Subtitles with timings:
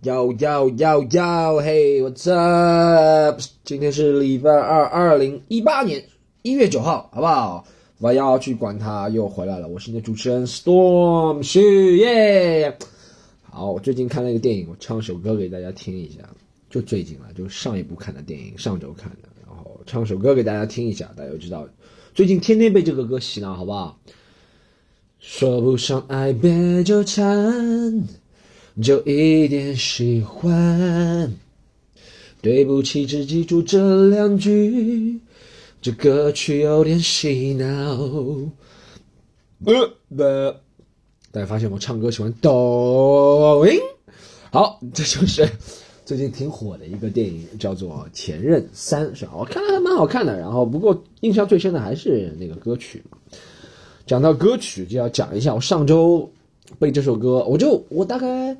[0.00, 3.40] Yo yo yo yo hey what's up？
[3.64, 6.04] 今天是礼拜二，二零一八年
[6.42, 7.66] 一月九号，好不好？
[7.98, 12.78] 我要去管他又回来了，我是你的主持人 Storm 许耶。
[13.50, 16.18] 好，我最近看了一个电影，我唱首歌给大家听一下。
[16.70, 21.66] 就最近了，就上一部看的电影，上周看的，然后唱首歌给大家听一下，大家就知道，
[22.14, 23.98] 最近天天被这个歌洗脑，好不好？
[25.18, 28.04] 说不上爱，别纠缠。
[28.82, 31.34] 就一点喜欢，
[32.40, 35.18] 对不起，只记住这两句。
[35.82, 37.66] 这歌曲有点洗脑。
[39.64, 40.52] 呃呃，
[41.32, 43.80] 大家发现我唱歌喜欢抖音？
[44.50, 45.48] 好，这就是
[46.04, 49.32] 最近挺火的一个电影，叫做《前任三》，是吧？
[49.36, 50.38] 我看了还蛮好看的。
[50.38, 53.02] 然后，不过印象最深的还是那个歌曲。
[54.06, 56.30] 讲到歌曲，就要讲一下我上周。
[56.78, 58.56] 背这首歌，我就我大概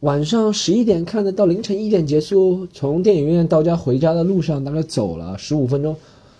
[0.00, 2.68] 晚上十一点看的，到凌晨一点结束。
[2.72, 5.96] 从电影院到家回家的路上，大概走了十五分钟，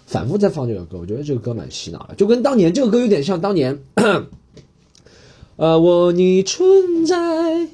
[0.07, 0.99] 反复在放这个歌。
[0.99, 3.79] 我觉得这个歌蛮洗脑的，就跟当年这个歌有点像当年。
[5.57, 7.67] 呃，我你存在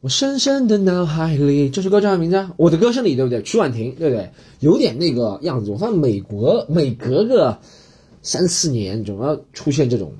[0.00, 1.68] 我深深的脑海里。
[1.68, 2.48] 这首歌叫什么名字？
[2.56, 3.42] 我的歌声里，对不对？
[3.42, 4.30] 曲婉婷，对不对？
[4.60, 5.72] 有点那个样子。
[5.72, 7.58] 我发现美国每隔个
[8.22, 10.12] 三四年总要出现这种。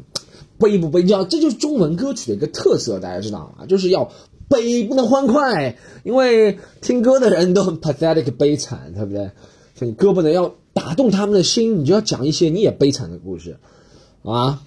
[0.64, 1.02] 悲不悲？
[1.02, 3.66] 你知道，这就是中文歌曲的一个特色，大家知道吗？
[3.66, 4.10] 就是要
[4.48, 9.30] 悲，不能欢快，因为听歌的人都很 pathetic，悲惨，对不对？
[9.74, 13.58] 所以歌不能要打动他们的心，你就要讲一些你也悲惨的故事，
[14.22, 14.62] 啊！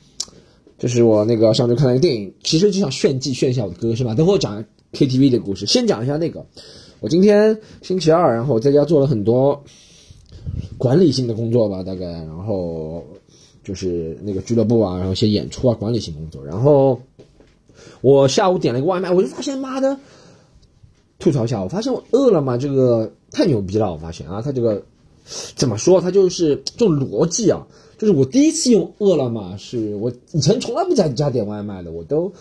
[0.77, 4.13] 这是我那个上周看了一个电影，其实就想炫技炫一下我的歌，是吧？
[4.13, 6.45] 等会我讲 KTV 的故事，先讲一下那个。
[6.99, 9.63] 我今天星期二，然后在家做了很多
[10.77, 13.03] 管理性的工作吧，大概，然后。
[13.67, 16.41] 就是那个俱乐部啊，然后一些演出啊，管理性工作。
[16.45, 16.97] 然后
[17.99, 19.97] 我下午点了一个外卖，我就发现妈的，
[21.19, 24.81] 吐槽一下，我发现饿了么这个太牛逼了，我发现啊，它这个
[25.57, 25.99] 怎么说？
[25.99, 32.31] 它就是这种逻辑啊，就是我第一次用饿了么，是我以前从来不在家点外卖的，我都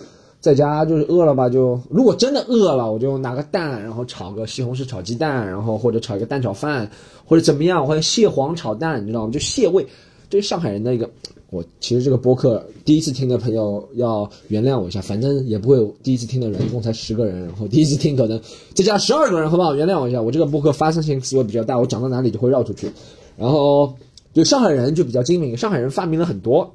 [0.40, 6.88] 在家就是饿了吧，就如果真的饿了，我就拿个蛋，然后炒个西红柿炒鸡蛋，然后或者炒一个蛋炒饭，
[7.24, 9.32] 或者怎么样，或者蟹黄炒蛋，你知道吗？
[9.32, 9.84] 就蟹味。
[10.28, 11.08] 这是上海人的一个，
[11.50, 18.40] 我其实这个播客第一次听的朋友要原谅我一下，反正也不会第一次听的人，一共才十个人，然后第一次听可能
[18.74, 19.74] 再加十二个人，好不好？
[19.74, 22.90] 原谅我一下，我这个播客发散性思维比较大，我讲到哪里就会绕出去。
[23.38, 23.94] 然后
[24.34, 26.74] 就上海人就比较精明，上海人发明了很多，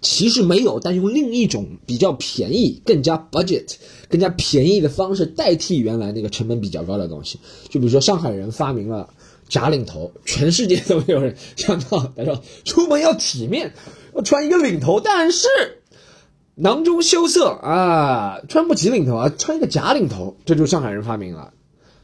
[0.00, 3.74] 其实没有，但用另一种比较便宜、更加 budget、
[4.08, 7.38] 更加便宜的方式代替原来那个成本比较高的东西。
[7.68, 9.10] 就比如说上海人发明了。
[9.48, 12.12] 假领头，全世界都没有人想到。
[12.16, 13.72] 他说出门要体面，
[14.14, 15.46] 要穿一个领头，但是
[16.56, 21.52] 囊中羞涩啊，穿不起领头啊，穿一个假领头，这就是上海人发明了，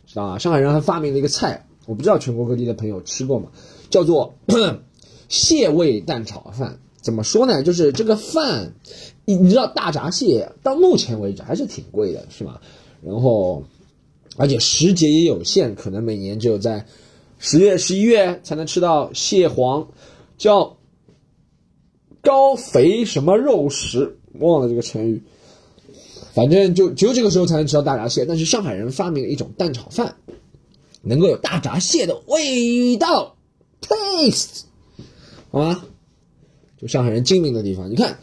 [0.06, 0.38] 知道吗？
[0.38, 3.48] 上海人还发明了一个菜，我不知道全国各地的朋友吃过吗？
[3.90, 4.36] 叫做
[5.28, 6.78] 蟹味蛋炒饭。
[7.00, 7.64] 怎么说呢？
[7.64, 8.74] 就是这个饭，
[9.24, 12.60] 你你知道大闸蟹到目前为止还是挺贵的，是吧？
[13.02, 13.64] 然后
[14.36, 16.86] 而且时节也有限，可能每年只有在。
[17.44, 19.88] 十月、十一月才能吃到蟹黄，
[20.38, 20.76] 叫
[22.20, 25.20] 高肥什么肉食，忘了这个成语。
[26.34, 28.24] 反正就只有这个时候才能吃到大闸蟹。
[28.24, 30.14] 但是上海人发明了一种蛋炒饭，
[31.02, 33.34] 能够有大闸蟹的味道
[33.80, 34.60] ，taste，
[35.50, 35.84] 好吗？
[36.80, 38.20] 就上海人精明的地方，你看。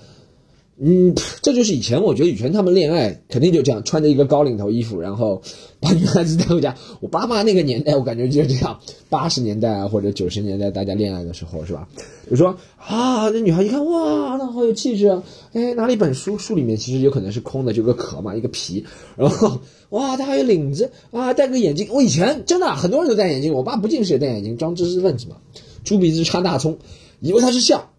[0.81, 5.41] 嗯，这就是以前我觉得以前他们恋爱肯定就这样，穿着一个高领头衣服，然后
[5.81, 6.73] 把女孩子带回家。
[7.01, 8.79] 我爸妈那个年代，我感觉就是这样，
[9.09, 11.85] 八十年代啊或者九十年代大家恋爱的时候是吧？
[12.29, 18.85] 就说啊，那女孩一看哇，那好有气质啊，哎，拿了一本书，书里面其实有可能是空的，就个壳嘛，一个皮，
[19.17, 19.59] 然后
[19.89, 21.89] 哇，他还有领子啊，戴个眼镜。
[21.91, 25.35] 我以前真的很多人都戴眼镜，我爸不近视也戴眼镜，装知识分子嘛，
[25.83, 26.77] 猪鼻子插大葱，
[27.19, 27.89] 以为他是笑，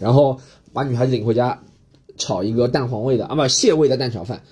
[0.00, 0.40] 然后。
[0.74, 1.62] 把女孩子领回家，
[2.18, 4.42] 炒一个蛋黄味的啊不蟹味的蛋炒饭，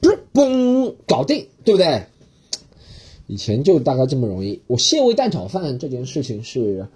[0.00, 2.04] 不是嘣搞定，对不对？
[3.26, 4.62] 以前就大概这么容易。
[4.66, 6.86] 我蟹味蛋炒饭这件事情是，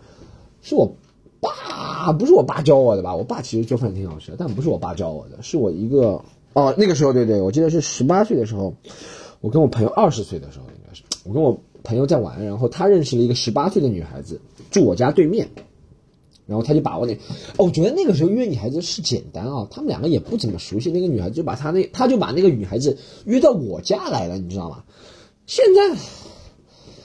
[0.63, 0.95] 是我
[1.41, 3.15] 爸不是我爸教我的吧？
[3.15, 6.23] 我爸其实做饭挺好吃的，但不是我爸教我的，是我一个
[6.53, 8.75] 哦那个时候对对，我记得是十八岁的时候，
[9.41, 14.41] 我跟我朋友二十岁的时候应该是，我跟我朋友在玩，然后他认识了一个十八岁的女孩子，
[14.71, 15.49] 住我家对面。
[16.47, 17.13] 然后他就把我那，
[17.57, 24.85] 哦，我觉得那个时候约女孩子是简单啊，他们两个也不怎么熟悉，那个女孩子就把他那，他就把那个女孩子约到我家来了，你知道吗？
[25.47, 26.01] 现在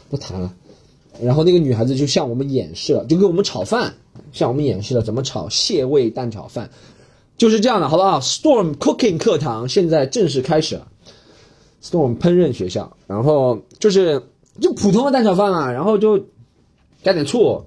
[0.09, 0.53] 不谈了，
[1.21, 3.95] 然后那个女孩子就向我们演示了，就给我们炒饭，
[4.31, 6.69] 向我们演示了怎么炒蟹味蛋炒饭，
[7.37, 10.87] 就是这样的，好不好？Storm Cooking 课堂现在正式开始了
[11.83, 14.23] ，Storm 烹饪学校，然后就是
[14.59, 16.19] 就普通的蛋炒饭啊，然后就
[17.03, 17.65] 加点醋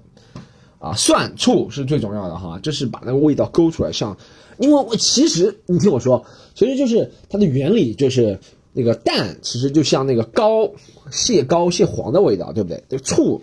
[0.85, 3.91] 啊，蒜醋是最重要的哈，就是把那个味道勾出来。
[3.91, 4.15] 像，
[4.59, 8.39] 因为我其实你听我说，其实就是它的原理就是
[8.71, 10.69] 那个蛋其实就像那个膏
[11.09, 12.83] 蟹膏蟹黄的味道，对不对？
[12.87, 13.41] 这个醋，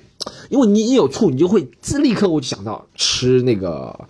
[0.50, 4.06] 因为你一有醋，你就会自立刻我就想到吃那个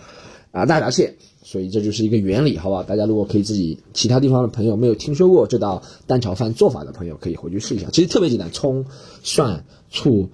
[0.50, 1.16] 啊大闸蟹。
[1.42, 2.82] 所以这就是一个原理，好不好？
[2.82, 7.88] 大家如果可以自己，其他地方的朋友没有听说过这道蛋炒饭做法的朋友，可以回去试一下。
[7.92, 8.86] 其实特别简单，葱、
[9.22, 10.30] 蒜、醋，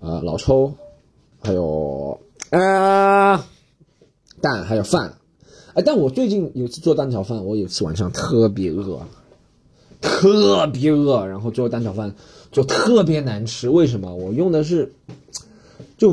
[0.00, 0.74] 呃，老抽，
[1.40, 2.20] 还有
[2.50, 3.44] 呃
[4.40, 5.18] 蛋，还有饭。
[5.74, 9.00] 哎，但我最近有次做蛋炒饭，我有次晚上特别饿，
[10.00, 12.14] 特别饿，然后做蛋炒饭
[12.52, 13.68] 就特别难吃。
[13.68, 14.14] 为什么？
[14.14, 14.92] 我用的是，
[15.96, 16.10] 就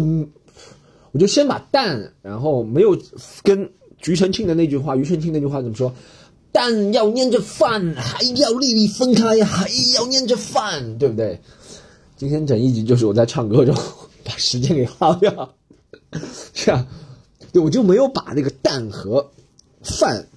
[1.12, 2.98] 我就先把蛋，然后没有
[3.44, 3.70] 跟。
[4.00, 5.92] 庾澄庆的那句话，庾澄庆那句话怎么说？
[6.52, 11.42] 蛋要粘着饭，还要粒粒分开，还要粘着饭，对不对？
[12.16, 13.76] 今天整一集就是我在唱歌中
[14.24, 15.56] 把时间给耗掉，
[16.54, 16.88] 是啊，
[17.52, 19.32] 对，我就没有把那个蛋和
[19.82, 20.28] 饭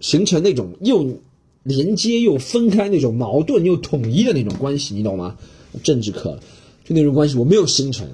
[0.00, 1.18] 形成那种又
[1.62, 5.36] 连接又分开那种矛盾又统一的那种关系，你懂吗？
[5.82, 6.40] 政治课
[6.84, 8.08] 就那种关系我没有形成，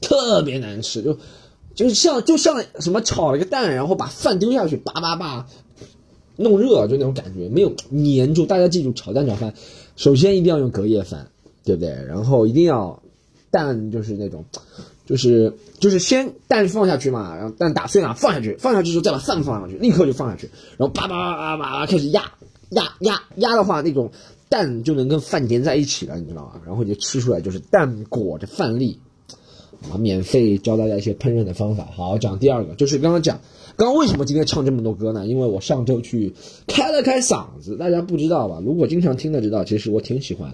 [0.00, 1.18] 特别难吃，就。
[1.74, 5.46] 就是像就像什么炒了个蛋，然后把饭丢下去，叭叭叭，
[6.34, 8.46] 弄热，就那种感觉，没有粘住。
[8.46, 9.54] 大家记住，炒蛋炒饭，
[9.94, 11.30] 首先一定要用隔夜饭，
[11.62, 11.90] 对不对？
[11.90, 13.00] 然后一定要
[13.52, 14.44] 蛋就是那种，
[15.08, 22.30] 就是就是先蛋放下去嘛，然后蛋打碎了放下去，放下去之后再把饭放上去，立刻就放下去，然后叭叭叭叭叭开始压
[22.68, 24.12] 压压压的话，那种
[24.50, 26.60] 蛋就能跟饭粘在一起了，你知道吗？
[26.66, 29.00] 然后就吃出来就是蛋裹着饭粒。
[29.92, 31.86] 啊，免费教大家一些烹饪的方法。
[31.94, 33.38] 好，讲第二个，就是刚刚讲，
[33.76, 35.24] 刚刚为什么今天唱这么多歌呢？
[35.24, 36.34] 因为我上周去
[36.66, 38.60] 开了开嗓子，大家不知道吧？
[38.64, 40.52] 如果经常听的知道，其实我挺喜欢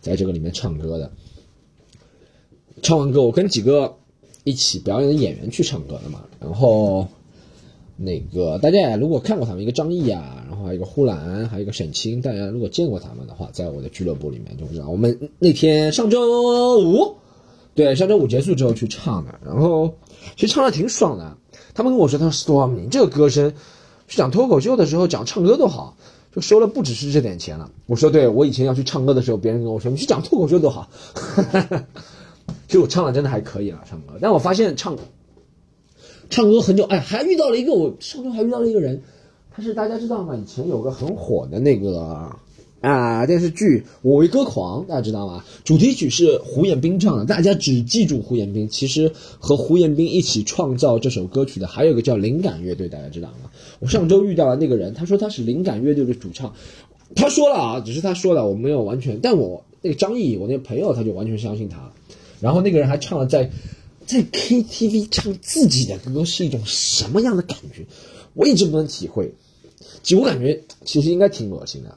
[0.00, 1.12] 在这个里面唱歌的。
[2.82, 3.96] 唱完歌，我跟几个
[4.44, 6.22] 一起表演的演员去唱歌的嘛。
[6.40, 7.06] 然后
[7.96, 14.88] 那个大家如果看过他们，一个张译啊，然后还有一个呼兰，还有一个沈清，大家如果见过他们的话，在我的俱乐部里面就知道。
[14.88, 17.16] 我们那天上周五。
[17.72, 19.94] 对，上周五结束之后去唱的，然后
[20.36, 21.36] 其实唱的挺爽的。
[21.72, 23.54] 他们跟我说，他说 Storm，你这个歌声，
[24.08, 25.96] 去讲脱口秀的时候讲唱歌都好，
[26.34, 27.70] 就收了不只是这点钱了。
[27.86, 30.90] 我说，对我以前要去唱歌的时候，别人跟我说，你去讲脱口秀多好。
[32.66, 34.14] 其实我唱的真的还可以了，唱歌。
[34.20, 34.96] 但我发现唱
[36.28, 39.02] 唱歌很久，哎，还遇到了一个我上周还遇到了一个人，
[39.50, 40.36] 他是大家知道吗？
[40.36, 42.30] 以前有个很火的那个。
[42.80, 45.44] 啊，电视剧《我为歌狂》，大家知道吗？
[45.64, 48.70] 主题曲是胡彦斌唱的，大家只记住胡彦斌。
[48.70, 53.50] 其实和胡彦斌一起创造这首歌曲的还有一个叫灵感乐队，大家知道吗？
[53.80, 56.54] 我上周遇到了那个人，他说他是灵感乐队的主唱。
[57.14, 59.20] 他说了啊，只是他说了，我没有完全。
[59.20, 61.92] 但我那个张毅，我那个朋友，他就完全相信他了。
[62.40, 63.50] 然后那个人还唱了在
[64.06, 67.84] 在 KTV 唱自己的歌是一种什么样的感觉，
[68.34, 69.32] 我一直不能体会。
[70.02, 71.96] 其实我感觉其实应该挺恶心的。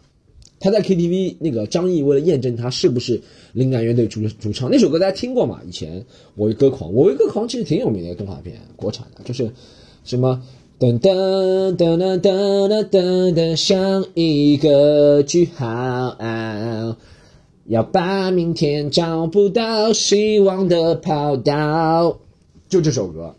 [0.60, 5.62] 他在 KTV 那个张译为了验证他是不是灵感乐队主主唱，那首歌大家听过吗？
[5.68, 6.06] 以前
[6.36, 9.52] 我为歌狂，我为歌狂其实挺有名的动画片，国产的，就是
[10.06, 10.42] 什么
[10.80, 16.18] 噔噔噔噔噔噔噔，像一个句号，
[17.66, 22.18] 要把明天找不到希望的跑道，
[22.70, 23.36] 就这首歌，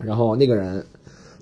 [0.00, 0.84] 然后那个人。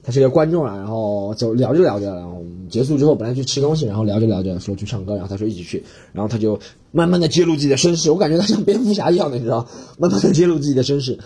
[0.04, 5.80] 他是一个观众啊，然后走聊着聊着，然后结束之后本来去吃东西，然后聊着聊着说去唱歌，然后他说一起去，
[6.12, 6.58] 然后他就
[6.90, 9.64] 慢慢的揭露自己的身世，我感觉他像蝙蝠侠一样的，你知道，
[10.00, 11.16] 慢慢的揭露自己的身世，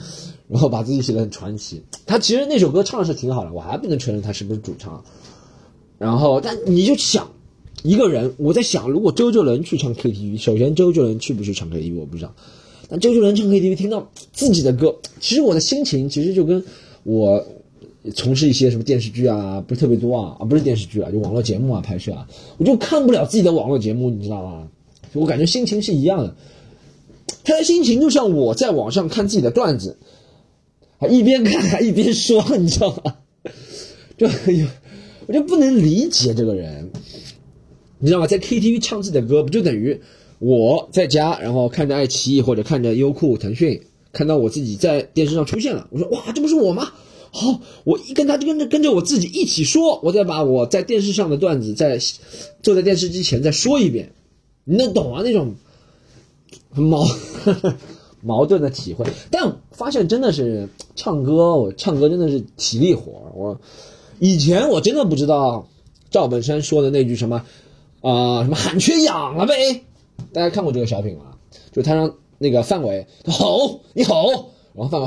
[0.47, 1.83] 然后把自己写的很传奇。
[2.05, 5.03] 他其实那首歌唱的是挺好的，我还不能承认他是不是主唱。
[5.97, 7.31] 然后，但你就想
[7.83, 12.35] 一个人，我在想，如果周杰伦去唱 KTV，首先周杰伦去不去唱 KTV 我不知道，
[12.89, 16.65] 但周杰伦唱 KTV 听到自己的歌，其实我的心情其实就跟
[17.03, 17.45] 我。
[18.15, 22.25] 从事一些什么电视剧啊，不是特别多啊，啊不是电视剧啊，就网络节目啊拍摄啊，
[22.57, 24.69] 我就看不了自己的网络节目，你知道吗？
[25.13, 26.37] 我感觉心情是一样的，
[27.43, 29.99] 他的心情就像我在网上看自己的段子，
[30.99, 33.17] 还一边看还一边说，你知道吗？
[34.17, 34.29] 就
[35.27, 36.89] 我就不能理解这个人，
[37.99, 38.27] 你知道吗？
[38.27, 40.01] 在 KTV 唱自己的歌，不就等于
[40.39, 43.81] 我在家，然后看着爱奇艺或者看着优酷、腾讯，
[44.13, 46.93] 看到我自己在电视上出现了，我说哇，这不是我吗？
[47.33, 51.99] 好，我一跟他就跟着跟着我自己一起说，我再把我在电视上的段子再
[52.63, 54.13] 坐在电视机前再说一遍，
[54.65, 55.23] 你能懂啊？
[55.23, 55.55] 那种
[56.75, 57.07] 矛
[58.23, 59.05] 矛盾的体会。
[59.31, 63.33] 但发现真的是唱歌，我唱歌真的是体力活。
[63.35, 63.61] 我
[64.19, 65.69] 以前我真的不知道
[66.11, 67.45] 赵本山说的那句什么
[68.07, 69.83] 啊、什么喊缺氧了呗？
[70.33, 71.25] 大家看过这个小品吗？
[71.73, 75.07] 就他让那个范伟他吼，你吼，然后范伟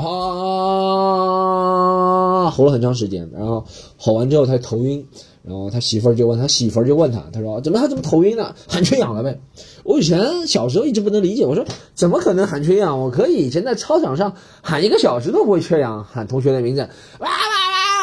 [2.40, 3.64] 啊吼了很长时间，然后
[3.96, 5.06] 吼完之后他头晕，
[5.42, 8.54] 然后他媳妇儿就问他媳妇儿就问他，他说怎么他怎么头晕呢？
[8.68, 9.40] 喊缺氧了呗？
[9.82, 11.64] 我以前小时候一直不能理解，我说
[11.94, 13.00] 怎么可能喊缺氧？
[13.00, 16.82] 我可以以前在操场上喊一个小时都不会缺氧，喊同学的名字，
[17.18, 17.34] 哇哇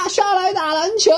[0.03, 1.11] 哇，上来打篮球。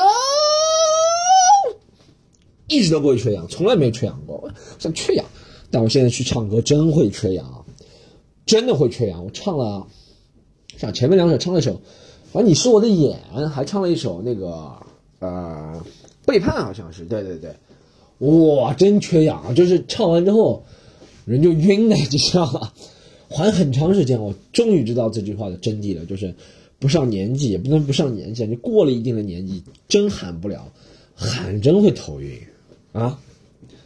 [2.69, 4.37] 一直都不会缺氧，从来没缺氧过。
[4.37, 5.25] 我想缺氧，
[5.71, 7.65] 但我现在去唱歌真会缺氧，
[8.45, 9.25] 真的会缺氧。
[9.25, 9.87] 我唱了，
[10.77, 11.81] 像前面两首唱了一首，
[12.31, 14.71] 反正你是我的眼，还唱了一首那个
[15.19, 15.83] 呃
[16.25, 17.55] 背叛，好像是，对对对，
[18.19, 20.63] 哇，真缺氧，就是唱完之后
[21.25, 22.71] 人就晕了，你知道吗？
[23.31, 26.33] 喊很长时间，我终于知道这句话的真谛了，就是
[26.79, 30.71] 不上年纪也不能不上年纪，你过了一定的年纪，真喊不了，
[31.15, 32.39] 喊真会头晕。
[32.91, 33.19] 啊！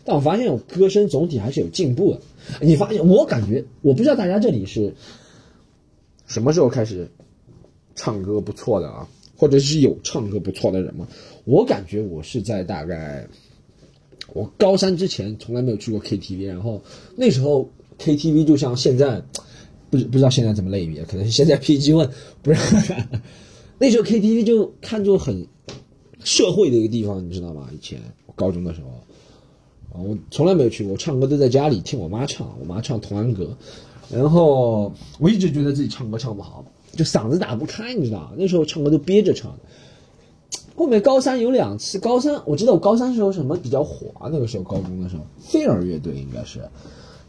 [0.06, 2.22] 但我发现我歌声总体还是有进步的。
[2.62, 4.94] 你发现我感觉，我不知道大家这里是
[6.28, 7.10] 什么时候开始
[7.96, 9.08] 唱歌不错的啊，
[9.38, 11.08] 或者是有唱歌不错的人吗？
[11.46, 13.28] 我感觉我是在大概
[14.34, 16.82] 我高三之前从来没有去过 KTV，然后
[17.16, 17.70] 那时候
[18.00, 19.22] KTV 就像现在，
[19.90, 22.10] 不不知道现在怎么类别，可能是现在 PG One
[22.42, 22.94] 不是，
[23.80, 25.48] 那时候 KTV 就看作很
[26.24, 27.70] 社会的一个地方，你知道吗？
[27.74, 28.02] 以前
[28.36, 33.56] 高中的时候，啊，我从来没有去过，我唱歌都在家里听我妈唱，我妈唱童安格，
[34.12, 38.32] 然后我一直觉得自己唱歌唱不好，就嗓子打不开，你知道？
[38.38, 39.56] 那时候唱歌都憋着唱。
[40.76, 44.28] 后面高三有两次，高三我知道我高三时候什么比较火啊？
[44.34, 46.62] 那个时候高中的时候，飞儿乐队应该是，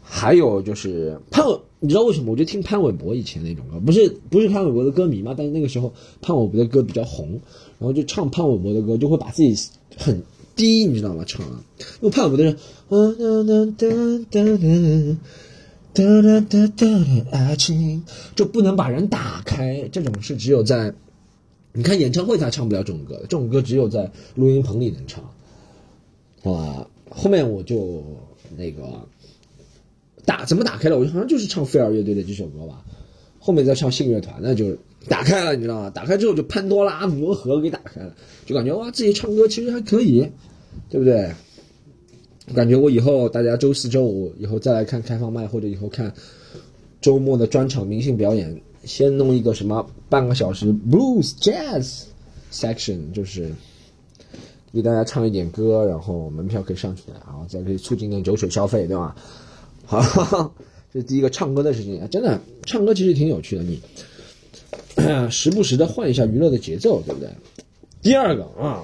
[0.01, 1.45] 还有就是潘，
[1.79, 2.31] 你知道为什么？
[2.31, 5.93] 我就听潘玮柏以前那种歌，不是不是潘玮柏的歌迷嘛，但是那个时候
[6.23, 7.39] 潘玮柏的歌比较红，
[7.77, 9.55] 然后就唱潘玮柏的歌，就会把自己
[9.95, 10.23] 很
[10.55, 11.23] 低，你知道吗？
[11.27, 11.63] 唱啊，
[12.01, 12.57] 因为潘玮柏的是
[15.93, 18.03] 哒哒哒哒的爱情，
[18.35, 20.93] 就不能把人打开，这种是只有在。
[21.73, 25.23] 你看演唱会他唱不了这种歌，这种歌只有在录音棚里能唱。
[26.43, 28.03] 啊，后面我就
[28.57, 29.07] 那个
[30.23, 30.97] 打怎么打开了？
[30.97, 32.85] 我好像就是唱飞儿乐队的这首歌吧。
[33.39, 35.89] 后面再唱信乐团那就打开了，你知道吗？
[35.89, 40.29] 打开之后就潘多拉魔盒给打开了，就感觉哇，自己唱歌其实还可以，
[40.89, 41.31] 对不对？
[42.53, 46.13] 感觉我以后大家周四周五以后再来看开放麦，或者以后看
[47.01, 48.61] 周末的专场明星表演。
[48.83, 52.03] 先弄一个什么半个小时 blues jazz
[52.51, 53.51] section，就是
[54.71, 59.15] 给大家唱一点歌，然后门票可以上去的，然后再可以促进点酒水消费，对吧？
[59.87, 60.53] 好，
[60.93, 63.81] 这是第一个唱歌的事情，真的唱歌其实挺有趣的，你
[65.31, 67.29] 时不时的换一下娱乐的节奏，对不对？
[68.01, 68.83] 第二个啊，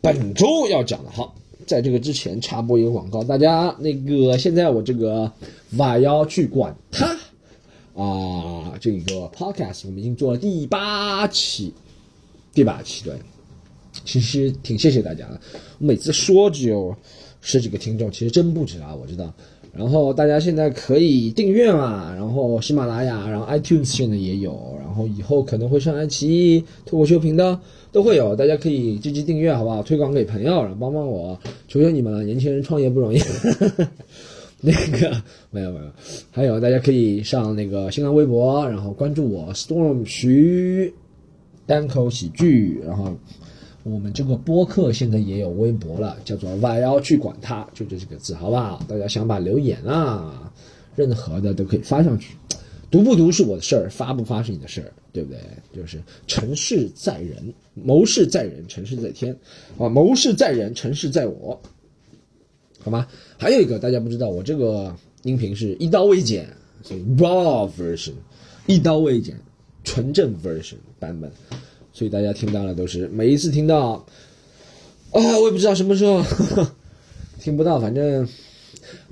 [0.00, 1.34] 本周要讲的，好，
[1.66, 5.30] 在这个之前插播一个广告，大家那个现在我这个
[5.76, 7.16] 瓦要去管他。
[7.94, 11.72] 啊，这个 podcast 我们已经做了第八期，
[12.52, 13.14] 第八期对，
[14.04, 15.40] 其实挺谢谢大家的。
[15.78, 16.92] 我每次说只有
[17.40, 19.32] 十几个听众，其实真不止啊，我知道。
[19.76, 27.58] 然后大家现在可以订阅嘛，然后喜马拉雅，然后 iTunes 现在也有，然后以后可能会上爱奇艺脱口秀频道
[27.90, 29.82] 都会有，大家可以积极订阅，好不好？
[29.82, 33.18] 推广给朋友，然后帮帮我，求求你们了，年轻人创业不容易。
[34.66, 35.84] 那个没有没有，
[36.30, 40.94] 还有大家可以上那个新浪微博，然后关注我 Storm 徐
[41.66, 43.12] 单口喜剧，然后
[43.84, 48.82] 我们这个播客现在也有微博了，叫做“我要去管他”，就这几个字，好不好？
[48.88, 50.50] 大家想把留言啊，
[50.96, 52.34] 任何的都可以发上去，
[52.90, 55.38] 读不读是我的事儿，发不发是你的事儿，对不对？
[55.74, 59.36] 就是成事在人，谋事在人，成事在天，
[59.76, 61.60] 啊，谋事在人，成事在我。
[62.80, 63.06] 好吗？
[63.36, 66.48] 还有一个大家不知道，我这个音频是一刀未剪，
[66.82, 68.12] 所以 raw version，
[68.66, 69.38] 一刀未剪，
[69.84, 71.30] 纯正 version 版本，
[71.94, 74.04] 所以大家听到了都是每一次听到，
[75.12, 76.22] 啊，我也不知道什么时候
[77.40, 78.28] 听不到，反正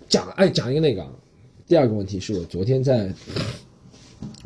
[0.09, 1.07] 讲哎讲一个那个，
[1.67, 3.11] 第二个问题是我昨天在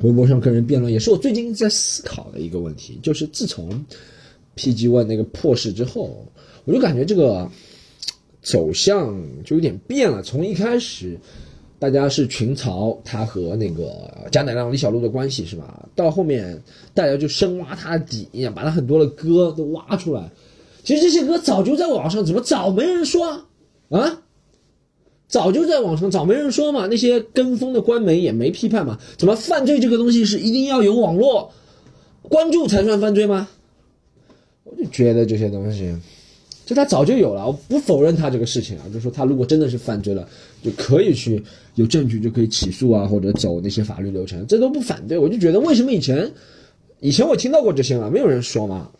[0.02, 3.84] 微博上跟人辩论，也是我最近在思考的一个问题，就是自从
[4.54, 6.24] PG One 那个破事之后，
[6.64, 7.50] 我就感觉这个。
[8.42, 11.18] 走向就有点变了，从一开始，
[11.78, 15.88] 大家是群嘲他和那个贾乃亮、李小璐的关系是吧？
[15.94, 16.62] 到后面
[16.94, 20.30] 大家就深挖他的底，把他很多的歌都挖出来。
[20.82, 23.44] 其实这些歌早就在网上，怎么早没人说
[23.90, 24.22] 啊？
[25.28, 26.86] 早就在网上，早没人说嘛。
[26.86, 28.98] 那些跟风的官媒也没批判嘛。
[29.18, 31.52] 怎么犯罪这个东西是一定要有网络
[32.22, 33.48] 关注才算犯罪吗？
[34.64, 35.94] 我就觉得这些东西。
[36.66, 40.28] 就他早就有了，我不否认他这个事情啊，就说他如果真的是犯罪了，
[40.64, 41.40] 就可以去
[41.76, 45.16] 有证据就可以起诉啊，或者走那些法律流程，这都不反对。
[45.16, 46.28] 我就觉得为什么以前，
[46.98, 48.90] 以前我听到过这些嘛，没有人说嘛。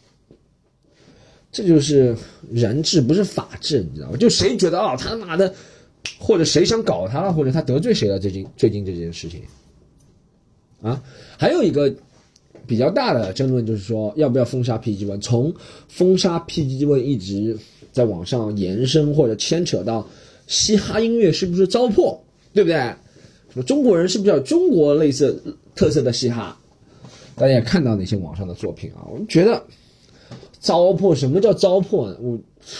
[1.51, 2.17] 这就是
[2.53, 4.17] 人治，不是法治，你知道吗？
[4.17, 5.53] 就谁觉得啊，他妈的，
[6.21, 8.17] 或者谁想搞他了，或者他得罪谁了？
[8.17, 9.43] 最近最近这件事情，
[10.83, 11.03] 啊，
[11.37, 11.93] 还有一个。
[12.67, 15.21] 比较大的争论就是说，要不要封杀 PG One？
[15.21, 15.55] 从
[15.89, 17.57] 封杀 PG One 一直
[17.93, 20.07] 在往上延伸，或者牵扯到
[20.47, 22.19] 嘻哈音乐是不是糟粕，
[22.53, 22.77] 对不对？
[22.77, 26.59] 什么中国人是不是有中国类似特色的嘻哈？
[27.37, 29.63] 大家也看到那些网上的作品啊，我们觉得
[30.59, 31.15] 糟粕。
[31.15, 32.17] 什么叫糟粕呢？
[32.21, 32.39] 我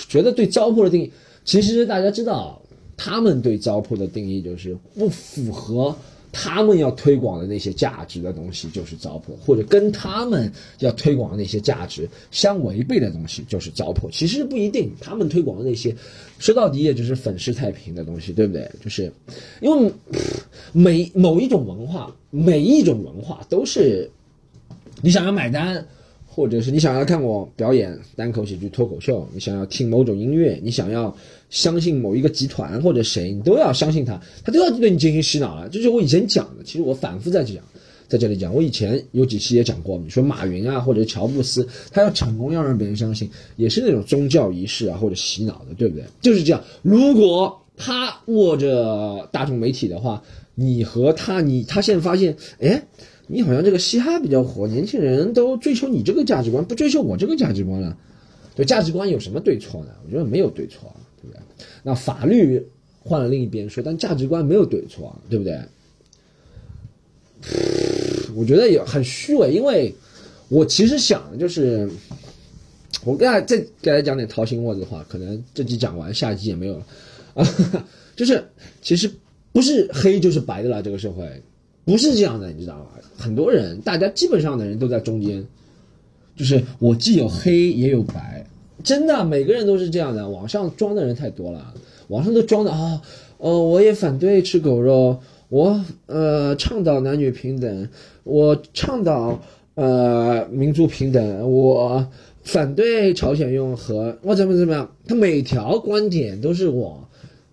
[0.09, 1.13] 觉得对糟粕的定义，
[1.45, 2.61] 其实大家知道，
[2.97, 5.95] 他们对糟粕的定义就是不符合。
[6.39, 14.11] 他们要推广的那些价值的东西就是糟粕，或者跟他们要推广的那些价值相违背的东西就是糟粕。
[14.13, 15.97] 其实不一定，他们推广的那些，
[16.39, 18.71] 说到底也就是粉饰太平的东西，对不对？
[18.85, 19.11] 就是
[19.63, 19.91] 因为
[20.73, 24.11] 每某一种文化，每一种文化都是
[25.01, 25.87] 你想要买单。
[26.37, 31.17] 或者是你想要看我表演单口喜剧脱口秀，你想要听某种音乐，你想要
[31.49, 35.67] 相信某一个集团或者谁，你都要相信他，他都要对你进行洗脑了。
[35.71, 37.57] 就是我以前讲的，其实我反复在讲，
[38.07, 38.55] 在这里讲。
[38.55, 46.05] 我以前有几期也讲过，你说马云啊或者乔布斯，他要成功要让别人相信，也是那种宗教仪式啊或者洗脑的，对不对？
[46.21, 46.63] 就是这样。
[46.83, 50.23] 如果他握着大众媒体的话，
[50.55, 52.83] 你和他，你他现在发现，哎。
[53.27, 57.97] 你好像这个嘻哈比较火，年轻人都追求你这个价值观，不追求我这个价值观了。
[58.55, 59.91] 对价值观有什么对错呢？
[60.07, 61.41] 我觉得没有对错，对不对？
[61.83, 62.65] 那法律
[63.01, 65.61] 换了另一边说，但价值观没有对错，对不对？
[68.35, 69.95] 我觉得也很虚伪，因为
[70.49, 71.89] 我其实想的就是，
[73.05, 76.87] 我跟大家再给大家讲点掏心窝子的话，可能这集讲完，下一集也没有了
[77.35, 77.47] 啊。
[78.17, 78.43] 就是
[78.81, 79.11] 其实
[79.53, 81.43] 不是黑就是白的了，这个社会。
[81.87, 82.87] 不是这样的，你知道吗？
[83.17, 85.47] 很多人，大家基本上的人都在中间，
[86.37, 88.45] 就是我既有黑也有白，
[88.85, 90.29] 真的，每个人都是这样的。
[90.29, 91.73] 网上装的人太多了，
[92.09, 93.01] 网上都装的啊，
[93.39, 95.19] 呃，我也反对吃狗肉，
[95.49, 97.89] 我呃倡导男女平等，
[98.25, 99.41] 我倡导
[99.77, 102.07] 呃民族平等，我
[102.43, 104.91] 反对朝鲜用核，我怎么怎么样？
[105.07, 107.09] 他每条观点都是我。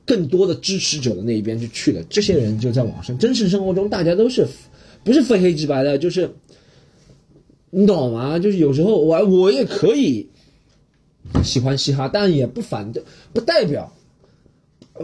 [0.05, 3.17] 更多的支持者的那一边就去了，这些人就在网上。
[3.17, 4.45] 真实生活中，大家都是
[5.03, 6.29] 不是非黑即白的，就是
[7.69, 8.37] 你懂吗？
[8.37, 10.27] 就是有时候我我也可以
[11.41, 13.93] 喜欢嘻哈，但也不反对，不代表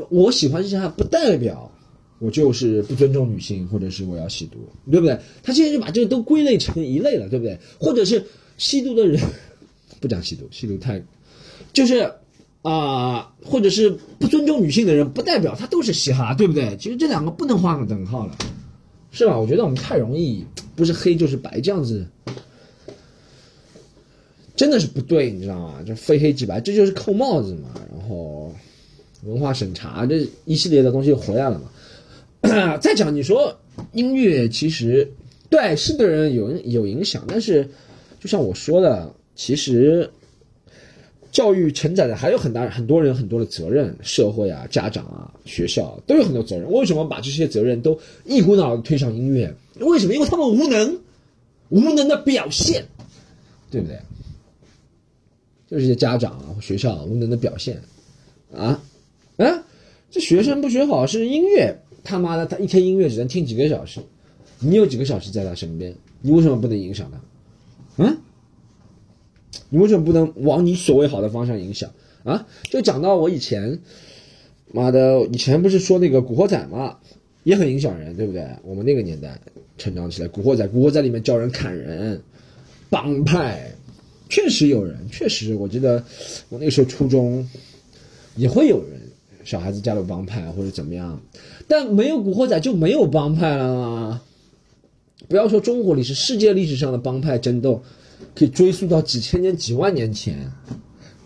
[0.09, 1.71] 我喜欢嘻哈，不代表
[2.19, 4.57] 我就是不尊重女性，或者是我要吸毒，
[4.91, 5.17] 对不对？
[5.41, 7.57] 他现在就把这个都归类成一类了，对不对？
[7.79, 8.25] 或者是
[8.57, 9.21] 吸毒的人
[10.01, 11.01] 不讲吸毒，吸毒太
[11.71, 12.11] 就是。
[12.61, 16.75] 啊，或者是不尊重女性的人，不代表他都是嘻哈，对不对？
[16.75, 18.37] 其实这两个不能画个等号了，
[19.11, 19.39] 是吧？
[19.39, 20.45] 我觉得我们太容易
[20.75, 22.05] 不是黑就是白这样子，
[24.57, 25.75] 真的是不对，你知道吗？
[25.87, 27.69] 就非黑即白，这就是扣帽子嘛。
[27.97, 28.53] 然后
[29.23, 32.77] 文化审查这一系列的东西回来了嘛。
[32.81, 33.57] 再讲你说
[33.93, 35.09] 音乐，其实
[35.49, 37.69] 对是对人有有影响，但是
[38.19, 40.11] 就像我说的，其实。
[41.31, 46.71] 教育承载的还有很大很多人很多的责任，社会啊、家长啊、学校都有很多责任。
[46.71, 49.53] 为什么把这些责任都一股脑的推上音乐？
[49.79, 50.13] 为什么？
[50.13, 50.99] 因为他们无能，
[51.69, 52.85] 无能的表现，
[53.69, 53.99] 对不对？
[55.69, 57.79] 就是些家长啊、学校无能的表现，
[58.51, 58.81] 啊
[59.37, 59.63] 啊！
[60.09, 63.99] 这学生不学好是音乐，他妈的，他一天音乐只能听几个小时，
[64.59, 68.03] 你有几个小时在他身边，你为什么不能影响他？
[68.03, 68.17] 嗯？
[69.69, 71.91] 你为什么不能往你所谓好的方向影响
[72.23, 72.47] 啊？
[72.69, 73.79] 就讲到我以前，
[74.71, 76.97] 妈的，以前不是说那个《古惑仔》嘛，
[77.43, 78.47] 也很影响人，对不对？
[78.63, 79.39] 我们那个年代
[79.77, 82.21] 成长起来，《古惑仔》《古惑仔》里面教人砍人，
[82.89, 83.71] 帮派，
[84.27, 86.03] 确实有人，确实，我记得
[86.49, 87.47] 我那个时候初中
[88.35, 88.99] 也会有人，
[89.43, 91.21] 小孩子加入帮派或者怎么样，
[91.67, 94.21] 但没有《古惑仔》就没有帮派了吗？
[95.27, 97.83] 不要说中国历史，世界历史上的帮派争斗。
[98.35, 100.51] 可以追溯到几千年、几万年前，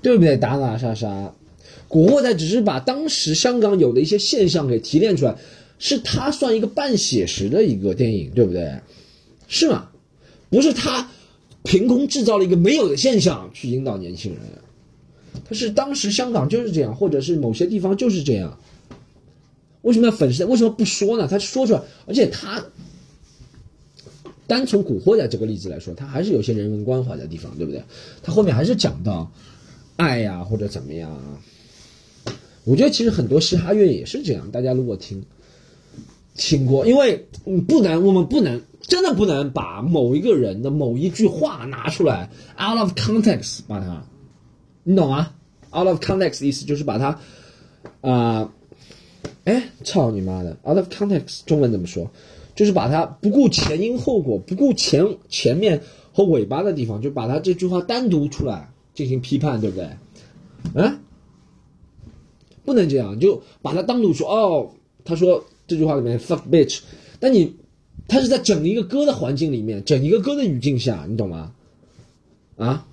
[0.02, 0.36] 对不对？
[0.36, 1.34] 打打杀杀，
[1.88, 5.36] 古惑仔只是把当时香港有的一些现象给提炼出来，
[5.78, 8.80] 是他算一个半写实的一个电影，对不对？
[9.48, 9.90] 是吗？
[10.50, 11.10] 不是他
[11.64, 14.42] 凭空制造了一个没有的现象去引导年轻人，
[15.48, 18.58] 他是当时香港就是这样，或者是某些地方就是这样。
[19.82, 20.46] 为什么要粉饰？
[20.46, 21.28] 为什么不说呢？
[21.28, 22.64] 他说出来，而且他。
[24.48, 27.82] 单从《古惑仔》这个例子来说，它还是有些人文关怀的地方，对不对？
[28.22, 29.32] 他后面还是讲到，
[29.96, 31.40] 爱呀，或者怎么样啊。
[32.66, 35.24] 我觉得其实很多嘻哈乐也是这样，大家如果听
[36.36, 37.26] 听过，因为
[37.68, 44.06] 不能，我们不能，真的不能把某一个人的某一句话拿出来 out of context 把它，
[44.84, 45.32] 你懂吗
[45.72, 47.20] ？out of context 意思就是把它
[48.02, 48.52] 啊，
[49.44, 52.10] 哎，操你妈的，out of context 中文怎么说？
[52.56, 59.90] 就是把它不顾前因后果，不顾前前面和尾巴的地方，就把它这句话单独出来进行批判，对不对？
[60.76, 61.00] 嗯，
[62.64, 64.30] 不能这样，就把它单独说。
[64.30, 64.70] 哦，
[65.04, 66.82] 他说这句话里面 fuck bitch，
[67.20, 67.56] 但你
[68.08, 71.54] 他是在整一个歌的环境里面，整一个歌的语境下，你懂吗？
[72.58, 72.86] 啊，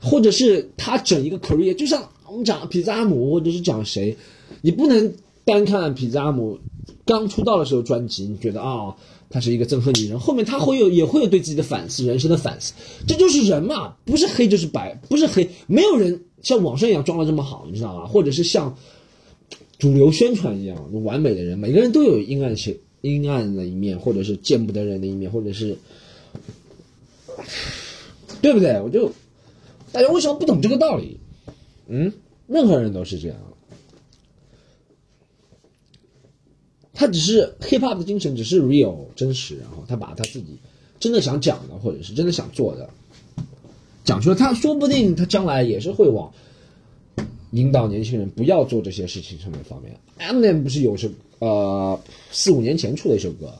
[0.00, 4.16] 或者是他整一个 career，就像我们讲皮扎姆，或者是讲谁，
[4.60, 6.58] 你不能单看皮扎姆。
[7.04, 8.94] 刚出道的时候专辑，你觉得啊，
[9.28, 12.72] 他是一个憎恨女人，后面他会有也会有对自己的反思，人生的反思，
[13.06, 18.06] 这就是人嘛，不是黑就是白，不是黑，没有人像网上一样装的这么好，你知道吗？
[18.06, 18.76] 或者是像
[19.78, 25.76] 主流宣传一样完美的人，每个人都有阴暗些阴暗的一面，或者是见不得人的一面，或者是
[28.40, 28.80] 对不对？
[28.80, 29.10] 我就
[29.90, 31.18] 大家为什么不懂这个道理？
[31.88, 32.12] 嗯，
[32.46, 33.36] 任何人都是这样。
[36.94, 40.58] 他只是 hip hop 的精神，只是 real 真实，然后他把他自己
[41.00, 42.88] 真的想讲的，或者是真的想做的
[44.04, 44.36] 讲出来。
[44.36, 46.30] 他说不定他将来也是会往
[47.52, 49.96] 引导年轻人不要做这些事情上面方面。
[50.18, 51.98] Eminem 不是有首呃
[52.30, 53.50] 四五年前出的一首歌，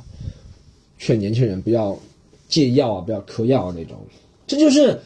[0.99, 1.99] 劝年轻人不要
[2.51, 3.97] 戒药啊，不要嗑药啊那种。
[4.47, 5.01] 这就是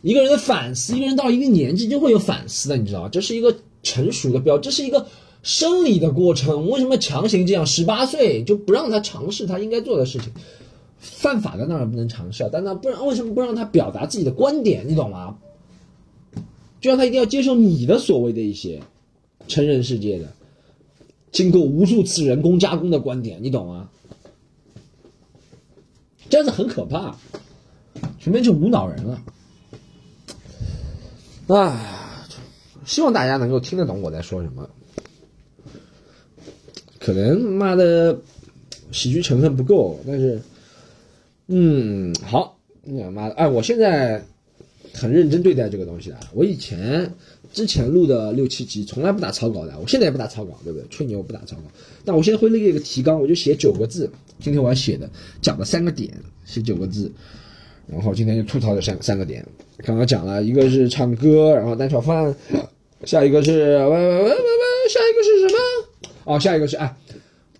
[0.00, 5.06] 一个人的反思，一个人到一个年纪就会有反思的，你知道这是一个成熟的标，这是一个。
[5.46, 7.64] 生理的过程，为什么强行这样？
[7.64, 10.32] 十八岁就不让他尝试他应该做的事情，
[10.98, 14.88] 犯法的当然不能尝试啊，但那不然为什么不让他表达自己的观点？
[14.88, 15.38] 你懂吗？
[16.80, 18.82] 就让他一定要接受你的所谓的一些
[19.46, 20.32] 成人世界的
[21.30, 23.88] 经过无数次人工加工的观点，你懂吗？
[26.28, 27.16] 这样子很可怕，
[28.18, 29.22] 全变成无脑人了。
[31.56, 32.26] 啊，
[32.84, 34.68] 希望大家能够听得懂我在说什么。
[37.06, 38.18] 可能妈的
[38.90, 40.40] 喜剧成分不够，但是，
[41.46, 44.20] 嗯，好，你妈的，哎，我现在
[44.92, 46.18] 很认真对待这个东西的。
[46.34, 47.08] 我以前
[47.52, 50.88] 之前录的六七集从来不打草稿的，我现在也不打草稿，对不对？
[50.88, 51.62] 吹牛不打草稿，
[52.04, 54.10] 但我现在会列一个提纲，我就写九个字。
[54.40, 55.08] 今天我要写的
[55.40, 56.12] 讲的三个点，
[56.44, 57.12] 写九个字，
[57.86, 59.46] 然后今天就吐槽这三三个点。
[59.84, 62.34] 刚刚讲了一个是唱歌，然后蛋炒饭，
[63.04, 64.34] 下一个是喂喂喂喂喂，
[64.90, 65.55] 下一个是什么？
[66.26, 66.96] 哦，下一个是哎，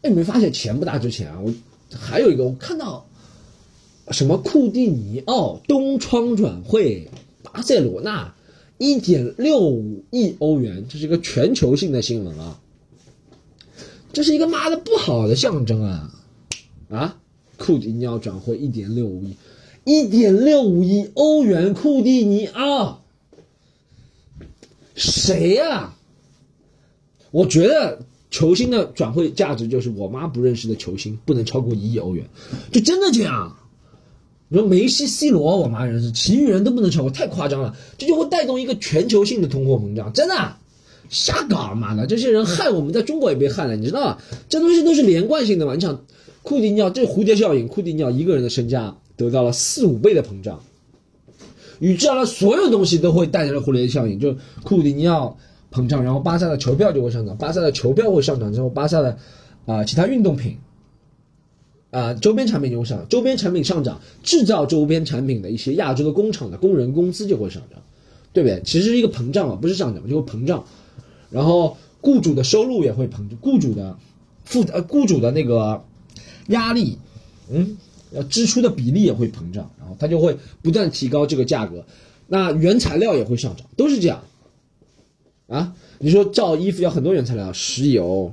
[0.03, 1.41] 哎，你没发现钱不大值钱啊？
[1.41, 1.55] 我
[1.97, 3.07] 还有一个，我看到
[4.11, 7.09] 什么库蒂尼奥东窗转会
[7.45, 8.35] 巴塞罗那
[8.77, 12.61] 一点六五亿欧元，这是一个全球性的新闻啊！
[14.13, 16.13] 这是一个妈的不好的象征啊！
[16.91, 17.17] 啊，
[17.57, 19.37] 库蒂尼奥转会一点六五亿，
[19.85, 23.05] 一点六五亿欧元，库蒂尼奥
[24.97, 25.95] 谁呀？
[27.31, 28.01] 我觉得。
[28.37, 32.29] 球星的转会价值就是我妈不认识的球星不能超过一亿欧元，
[32.71, 33.57] 就真的这样。
[34.49, 37.75] 你说梅西、C 罗，我妈认识，其余人都不能超过，太夸张了。
[37.97, 40.57] 这就会带动一个全球性的通货膨胀，真的
[41.09, 44.19] 瞎搞，妈的，这些人害我们在中国也被害了，你知道吗？
[44.51, 45.75] 这东西都是连贯性的嘛。
[45.75, 46.05] 你想，
[46.43, 50.61] 库蒂尼奥这蝴蝶效应，库蒂尼奥一个人的身价得到了四五倍的膨胀，
[51.79, 55.39] 与之而来所有东西都会带来蝴蝶效应，就库蒂尼奥。
[55.77, 59.19] 膨胀，然后巴萨的球票就会上涨，巴萨的球票会上涨之后，巴萨的
[59.67, 60.57] 啊其他运动品
[61.91, 67.83] 啊周边产品就会上，周边产品上涨，制造周边产品的一些亚洲的工厂的工人工资就会上涨，
[68.33, 68.63] 对不对？
[68.65, 70.65] 其实是一个膨胀嘛，不是上涨，就会膨胀，
[71.29, 73.99] 然后雇主的收入也会膨，雇主的
[74.45, 75.85] 负呃雇主的那个
[76.49, 76.99] 压力，
[77.51, 77.77] 嗯，
[78.13, 81.85] 要支出的比例也会膨胀，然后它就会不断提高这个价格，
[82.29, 84.23] 那原材料也会上涨，都是这样。
[85.49, 88.33] 啊，你说造衣服要很多原材料，石油，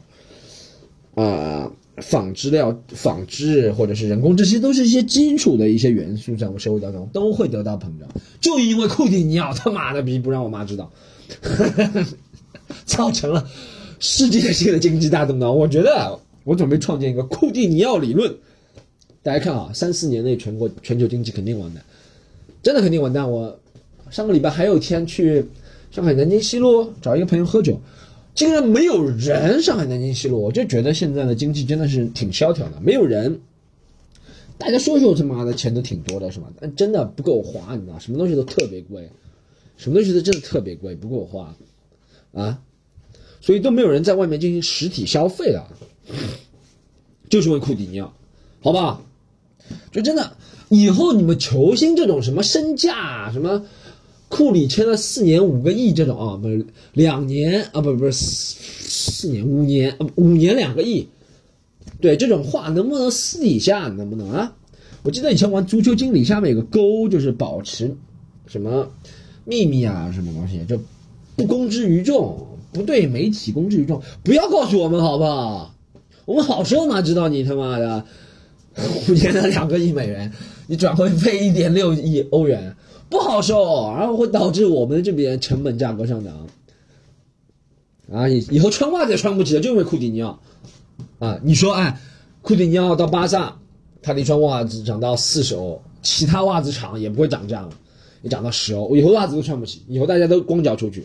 [1.13, 8.09] 啊，纺织料、纺织或者是人工，这些都是一些基础的一些元素，在我们社会当中都会得到膨胀。
[8.41, 10.91] 就因为库蒂尼奥他妈的逼不让我妈知道，
[12.85, 13.47] 造成了
[13.99, 15.55] 世界性的经济大动荡。
[15.55, 18.35] 我觉得我准备创建一个库蒂尼奥理论，
[19.21, 21.83] 大家看啊，三四年内全国全球经济肯定完蛋，
[22.63, 23.29] 真的肯定完蛋。
[23.29, 23.59] 我
[24.09, 25.45] 上个礼拜还有一天去。
[25.93, 27.79] 上海南京西路找一个朋友喝酒，
[28.33, 29.61] 竟然没有人。
[29.61, 33.41] 上海南京西路，我就觉得现在的经济真的是挺萧条的，没有人。
[34.57, 36.47] 大家说说他妈的钱都挺多的是吧？
[36.59, 39.07] 但真的不够花，你知道，什么东西都特别贵。
[39.77, 41.55] 什么东西都真的特别贵，不够花
[42.31, 42.59] 啊，
[43.39, 45.67] 所以都没有人在外面进行实体消费了，
[47.29, 48.11] 就是为库蒂尼奥，
[48.61, 49.05] 好不好？
[49.91, 50.35] 就真的
[50.69, 53.63] 以后你们球星这种什么身价什么。
[54.35, 58.57] 库里签了四年五个亿这种啊，不是两年啊，不不是四
[58.89, 61.07] 四年五年，五年两个亿，
[62.01, 64.55] 对这种话能不能私底下能不能啊？
[65.03, 67.95] 我记得以前玩足球经理下面有个勾，就是保持
[68.47, 68.89] 什么
[69.45, 70.79] 秘密啊，什么东西就
[71.35, 75.75] 不公之于众，不对媒体公之于众，不要告诉我们好不好？
[76.25, 78.03] 我们好受哪知道你他妈的
[79.07, 80.33] 五年的两个亿美元，
[80.65, 82.75] 你转会费一点六亿欧元。
[83.13, 86.47] 不好受，然后会导致我们这边成本价格上涨，
[88.11, 90.39] 啊，以以后穿袜子也穿不起了，就因为库蒂尼奥，
[91.19, 92.01] 啊，你说，哎，
[92.41, 93.59] 库蒂尼奥到巴萨，
[94.01, 97.69] 他的一双袜子涨到四十欧，其他袜子厂也不会涨价了，
[98.23, 101.03] 也涨到十欧，以后袜子都穿不起，以后大家都光脚出去，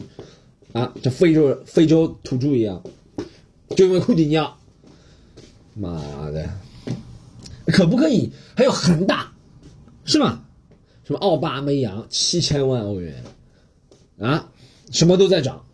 [0.73, 2.83] 啊，像非洲非洲土著一样，
[3.77, 4.57] 就因为库蒂尼奥，
[5.75, 6.49] 妈的，
[7.67, 8.33] 可不可以？
[8.57, 9.31] 还有恒大，
[10.07, 10.45] 是吗？
[11.09, 13.15] 什么奥巴梅扬七千万欧元，
[14.19, 14.47] 啊，
[14.91, 15.65] 什么都在涨。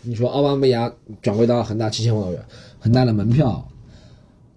[0.00, 2.42] 你说奥巴梅扬转会到恒大七千万欧元，
[2.80, 3.68] 恒大的门票，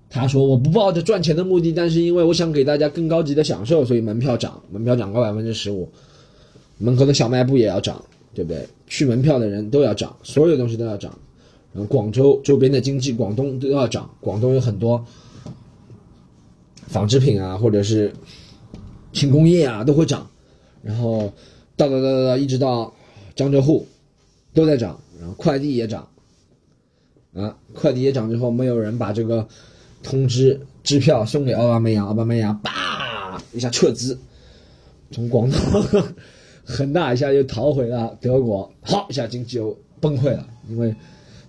[0.09, 5.91] 他说我不抱着赚钱的目的，但是因为我想给大家更高级的享受，所以门票涨，门票涨个百分之十五。
[6.77, 8.01] 门口的小卖部也要涨，
[8.33, 8.65] 对不对？
[8.87, 11.11] 去门票的人都要涨，所有东西都要涨。
[11.73, 14.09] 然后广州周边的经济，广东都要涨。
[14.21, 15.05] 广东有很多
[16.87, 18.13] 纺织品啊，或者是。
[19.13, 20.30] 轻工业啊都会涨，
[20.82, 21.32] 然后
[21.76, 22.93] 到到到到一直到
[23.36, 23.86] 江浙沪
[24.54, 26.08] 都在涨，然后快递也涨，
[27.34, 29.47] 啊，快递也涨之后，没有人把这个
[30.02, 34.17] 通知支票送给奥巴梅扬，奥巴梅扬叭一下撤资，
[35.12, 36.04] 从广东
[36.63, 40.95] 恒大一下又逃回了德国，好一下经济又崩溃了，因为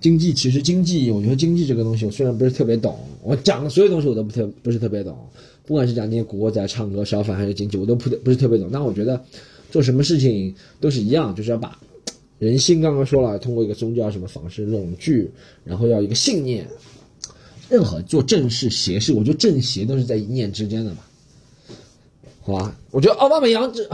[0.01, 5.17] 经济其实经济，我觉得经济这个东西我虽然不是特别懂，我讲的所有东西我都不特不是特别懂。
[5.73, 8.69] 不管是讲那些古惑仔唱歌、小贩还是经济，我都不不是特别懂。
[8.71, 9.25] 但我觉得
[9.71, 11.79] 做什么事情都是一样，就是要把
[12.39, 12.83] 人心。
[12.83, 15.31] 刚刚说了，通过一个宗教什么方式拢聚，
[15.65, 16.69] 然后要一个信念。
[17.71, 20.99] 任何做正事邪事，我觉得正邪都是在一念之间的嘛。
[22.43, 23.89] 好吧，我觉得奥巴马扬这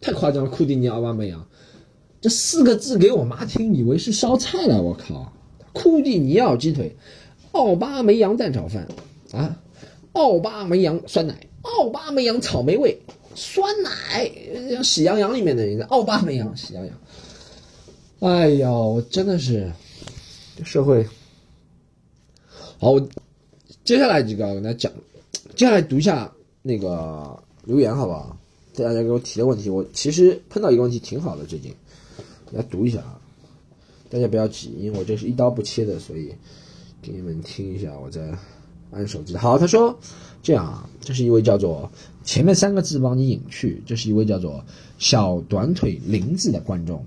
[0.00, 1.46] 太夸张了，库蒂尼奥巴马扬
[2.22, 4.80] 这四个字给我妈听，以为是烧菜了。
[4.80, 5.30] 我靠，
[5.74, 6.96] 库蒂尼奥鸡腿，
[7.52, 8.88] 奥巴梅扬蛋炒饭
[9.32, 9.60] 啊！
[10.12, 12.98] 奥巴梅扬酸奶，奥巴梅扬草莓味
[13.34, 14.30] 酸奶，
[14.70, 16.98] 像喜羊羊里面的人，奥巴梅扬喜羊羊。
[18.20, 19.70] 哎呀，我真的是
[20.64, 21.06] 社会。
[22.78, 23.08] 好，我
[23.84, 24.92] 接下来几个我跟大家讲，
[25.54, 26.30] 接下来读一下
[26.62, 28.36] 那个留言，好不好？
[28.74, 31.74] 大家给我提的问题，我其实碰到一个问题挺好的，最近
[32.50, 33.20] 来读一下啊。
[34.08, 36.34] 大家不要急，因为我这是一刀不切的，所以
[37.00, 38.36] 给你们听一下，我在。
[38.92, 39.98] 按手机好，他说
[40.42, 41.90] 这样啊，这是一位叫做
[42.24, 44.64] 前面三个字帮你隐去，这是一位叫做
[44.98, 47.04] 小短腿林子的观众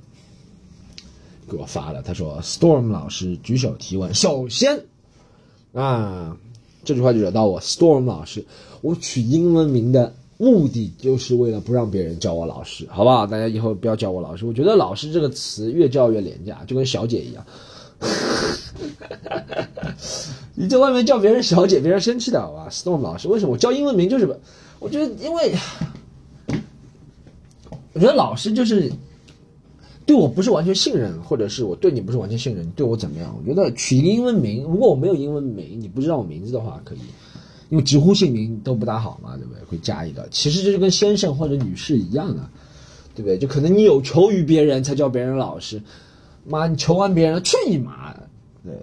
[1.49, 2.01] 给我发的。
[2.01, 4.85] 他说：“Storm 老师举手提问，首先
[5.73, 6.37] 啊，
[6.83, 7.59] 这句话就惹到我。
[7.61, 8.45] Storm 老师，
[8.81, 13.27] 我取英文名的目的就是为了不让别人叫我老师，好不好？
[13.27, 14.45] 大家以后不要叫我老师。
[14.45, 17.45] 我觉得老师这个词越叫越廉价，就跟小姐一样。”
[20.55, 24.39] 你在外面叫别人小姐，别人生气的，好吧？Storm 老师，为什么我叫英文名就是？
[24.79, 25.55] 我觉得，因为
[27.93, 28.91] 我觉得老师就是
[30.05, 33.33] 对我不是完全信任，或者是我对你不是完全信任，你对我怎么样？
[33.39, 36.99] 我觉得取一个英文名，如果我没有英文名，你不知道我名字的话，可以，
[37.69, 39.63] 因为直呼姓名都不大好嘛，对不对？
[39.65, 42.49] 会加一个，其实就是跟先生或者女士一样的，
[43.15, 43.37] 对不对？
[43.37, 45.81] 就可能你有求于别人才叫别人老师，
[46.45, 48.13] 妈，你求完别人，去你妈！
[48.63, 48.73] 对，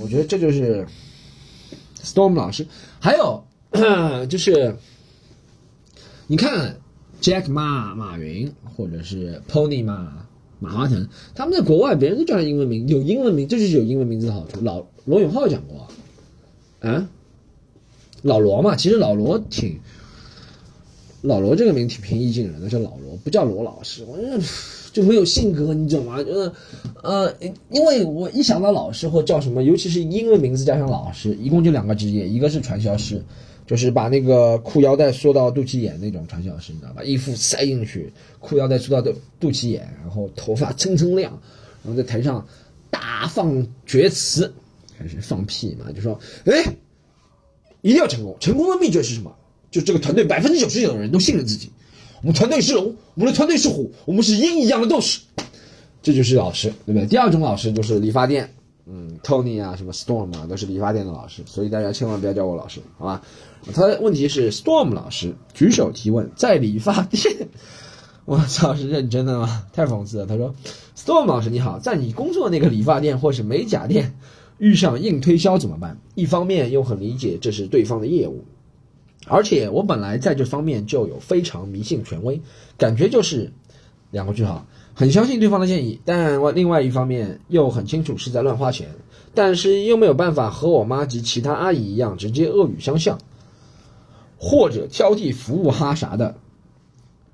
[0.00, 0.86] 我觉得这就是
[2.02, 2.66] Storm 老师，
[2.98, 3.44] 还有
[4.26, 4.74] 就是，
[6.26, 6.80] 你看
[7.20, 10.26] Jack 马马云，或者是 Pony 马
[10.60, 14.62] 马化腾，他们在国外，别人都叫他英文名，有英文名，这就是有英文名字的好处。
[14.62, 15.86] 老罗永浩讲过，
[16.80, 17.06] 啊，
[18.22, 19.78] 老罗嘛，其实老罗挺，
[21.20, 24.40] 老罗这个名挺平易近人的，叫老罗，不叫罗老师，我觉得。
[24.92, 26.22] 就没有性格，你懂吗？
[26.22, 26.52] 就是，
[27.02, 27.34] 呃，
[27.70, 33.22] 因为我一想到老师或叫什么，尤其是英文名字加上老师，一共就两个职业，一个是传销师，
[33.66, 37.02] 就是把那个裤腰带缩到肚脐眼那种传销师，你知道吧？
[37.02, 41.32] 衣服塞进去，裤腰带缩到肚肚脐眼，然后头发蹭蹭亮，
[41.84, 42.46] 然后在台上
[42.90, 44.52] 大放厥词，
[44.98, 46.64] 开始放屁嘛，就说，哎，
[47.82, 49.34] 一定要成功，成功的秘诀是什么？
[49.70, 51.70] 就这个团队百分之九十九的人都信任自己。
[52.22, 55.20] 我们团队是龙，我们的团队是虎，我们是鹰一样的斗士。
[56.02, 57.06] 这就是老师，对不对？
[57.06, 58.54] 第二种老师就是理发店，
[58.86, 63.22] 嗯，Tony 啊，什么 Storm 啊，都是理发店的老师，所以大家千万不要叫我老师，好吧？
[63.74, 67.48] 他的问题是 Storm 老师举手提问，在理发店，
[68.24, 69.66] 我操，是认真的吗？
[69.72, 70.26] 太讽刺了。
[70.26, 70.54] 他说
[70.96, 74.14] ，Storm 老师你好，在你工作那个理发店或是美甲店
[74.58, 75.98] 遇上硬推销怎么办？
[76.14, 78.44] 一方面又很理解这是对方的业务，
[79.28, 82.40] 而且我本来在这方面就有非常迷信权威，
[82.76, 83.52] 感觉就是
[84.10, 84.66] 两个句号。
[84.94, 88.88] 很相信对方的建议，但我另外一方面又很清楚是在乱花钱，
[89.32, 93.20] 但是又没有办法和我妈及其他阿姨一样直接恶语相向，
[94.38, 96.34] 或者挑剔服务哈啥的，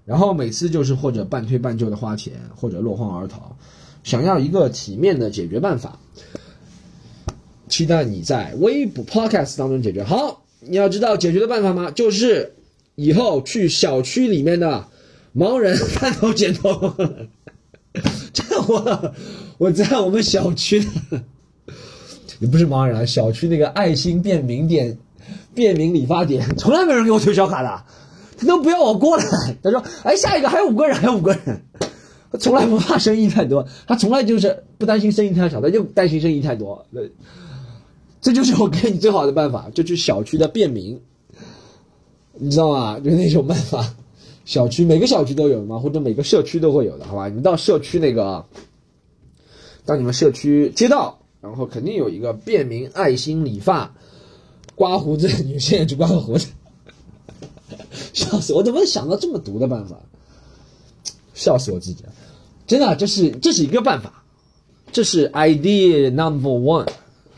[0.05, 3.57] 然后每次就是或者半推半就的花钱，或者落荒而逃，
[4.03, 5.99] 想要一个体面的解决办法，
[7.69, 10.05] 期待你在微博 podcast 当中解决。
[10.05, 11.91] 好，你要知道解决的办法吗？
[11.91, 12.55] 就是
[12.95, 14.87] 以后去小区里面的
[15.37, 16.95] 盲人探头剪头。
[18.33, 19.15] 这我
[19.59, 20.85] 我在我们小区，
[22.41, 24.99] 也不是盲人啊，小区那个爱心便民店、
[25.55, 27.85] 便民理发店，从来没人给我推销卡的，
[28.37, 29.25] 他都不要我过来。
[29.63, 31.63] 他说：“哎，下一个还有五个人，还有五个人。”
[32.33, 36.85] 他从来不怕生意太多，他从来就是不担心生意太少，他就担心生意太多。
[38.25, 40.99] 这就是我给你最好的办法，就去小区的便民，
[42.33, 42.99] 你知道吗？
[42.99, 43.95] 就那种办法。
[44.47, 45.79] 小区每个小区都有嘛？
[45.79, 47.29] 或者每个社区都会有的，好吧？
[47.29, 48.47] 你到社区那个，
[49.85, 53.95] 到你们社区街道，然后肯定有一个便民爱心理发、
[54.75, 56.47] 刮胡子，你现在去刮个胡子，
[58.15, 58.55] 笑死！
[58.55, 60.01] 我怎么想到这么毒的办法？
[61.35, 62.13] 笑死我自己了！
[62.67, 64.25] 真的，这是这是一个办法，
[64.93, 66.89] 这是 idea number one，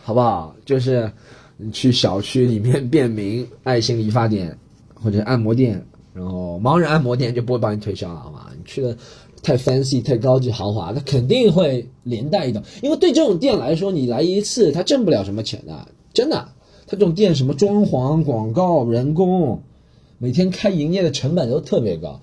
[0.06, 0.54] 好不好？
[0.64, 1.10] 就是
[1.56, 4.56] 你去小区里面便民爱心理发店
[4.94, 5.84] 或者按摩店。
[6.14, 8.46] 然后盲人按摩店就不会帮你推销了，好吗？
[8.56, 8.96] 你去的
[9.42, 12.62] 太 fancy、太高级、豪华，它肯定会连带的。
[12.82, 16.36] 因为对这种店来说，你来一次，他挣不了什么钱的，真的。
[16.86, 19.60] 他这种店什么装潢、广告、人工，
[20.18, 22.20] 每天开营业的成本都特别高。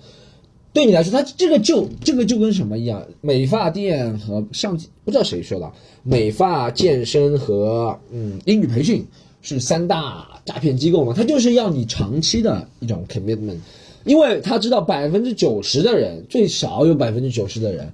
[0.74, 3.06] 对你来说，他这个就这个就跟什么一样？
[3.22, 9.06] 美发店和上不知道谁说的，美发、健身和嗯英语培训
[9.40, 11.14] 是三大诈骗机构嘛？
[11.14, 13.58] 他就是要你长期的一种 commitment。
[14.04, 17.90] 因为他知道百分之九十的人，最少有百分之九十的人，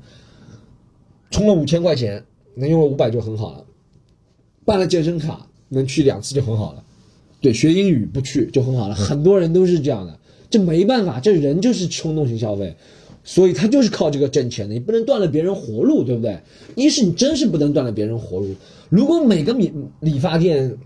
[1.31, 2.25] 充了五千块钱
[2.57, 3.65] 能用了五百就很好了，
[4.65, 6.83] 办了健身卡能去两次就很好了，
[7.41, 8.95] 对，学英语不去就很好了。
[8.97, 10.19] 很多人都是这样的，
[10.51, 12.75] 这没办法，这人就是冲动型消费，
[13.25, 14.75] 所以他就是靠这个挣钱的。
[14.75, 16.41] 你不能断了别人活路，对不对？
[16.75, 18.55] 一是你真是不能断了别人活路。
[18.89, 20.77] 如果每个理理发店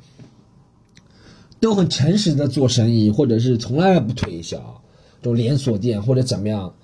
[1.61, 4.83] 都很诚实的做生意，或者是从来不推销。
[5.22, 6.74] 这种连锁店或者怎么样，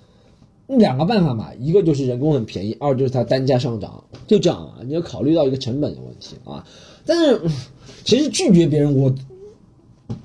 [0.65, 4.77] 两个办法嘛，一个就是人工很便宜，二就是它单价上涨，就这样啊。
[4.83, 6.65] 你要考虑到一个成本的问题啊。
[7.05, 7.39] 但是
[8.03, 9.13] 其实拒绝别人，我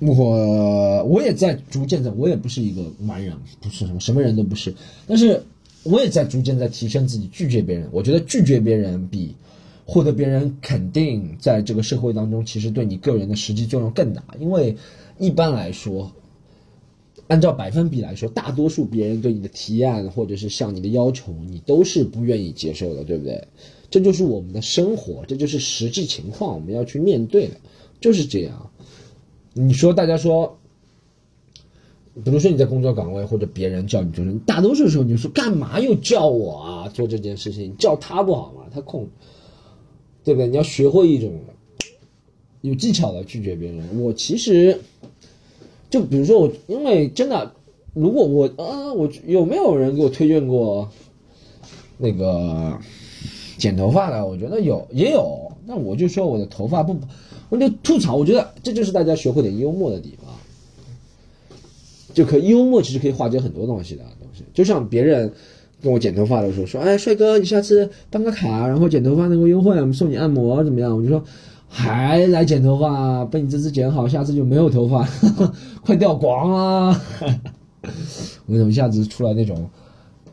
[0.01, 4.75] 我我也在逐渐的，我也不是一个完人，不是什么什么人都不是，
[5.07, 5.43] 但是
[5.83, 7.29] 我也在逐渐在提升自己。
[7.33, 9.35] 拒绝别人，我觉得拒绝别人比
[9.85, 14.77] 获得别人肯定，在这个社会当中，其实对你个人的实际作用更大，因为
[15.19, 16.13] 一般来说。
[17.29, 23.49] 按照百分比来说，大多数别人对你的提案或者是向你的要求，你都是不愿意接受的，对不对？
[23.91, 27.55] 这就是我们的生活，这就是实际情况，我们要去面对的，
[28.01, 28.71] 就是这样。
[29.59, 30.59] 你说，大家说，
[32.23, 36.89] 比如说你在工作岗位或者别人叫你做，大多数时候你说干嘛又叫我啊？
[36.91, 38.67] 做这件事情叫他不好吗？
[38.71, 39.09] 他空，
[40.25, 40.47] 对不对？
[40.49, 41.33] 你要学会一种
[42.61, 44.03] 有技巧的拒绝别人。
[44.03, 44.81] 我其实。
[45.89, 47.53] 就比如说我，因为真的，
[47.95, 50.91] 如果我啊，我有没有人给我推荐过
[51.97, 52.77] 那个
[53.57, 54.27] 剪头发的？
[54.27, 55.53] 我觉得有，也有。
[55.65, 56.97] 那我就说我的头发不，
[57.49, 58.17] 我就吐槽。
[58.17, 60.35] 我觉得这就是大家学会点幽默的地方，
[62.15, 64.45] 就可幽默其实可以化解很多东西的东西。
[64.55, 65.33] 就像别人
[65.83, 71.23] 跟我剪头发的时候说：“哎，帅哥，你下次办个卡，然后剪头发能够优惠，我们送你按摩怎么样？”我就说。
[71.69, 73.25] 还来剪头发？
[73.25, 75.07] 被你这次剪好，下次就没有头发，
[75.85, 77.03] 快掉光啊！
[78.47, 79.69] 我怎么一下子出来那种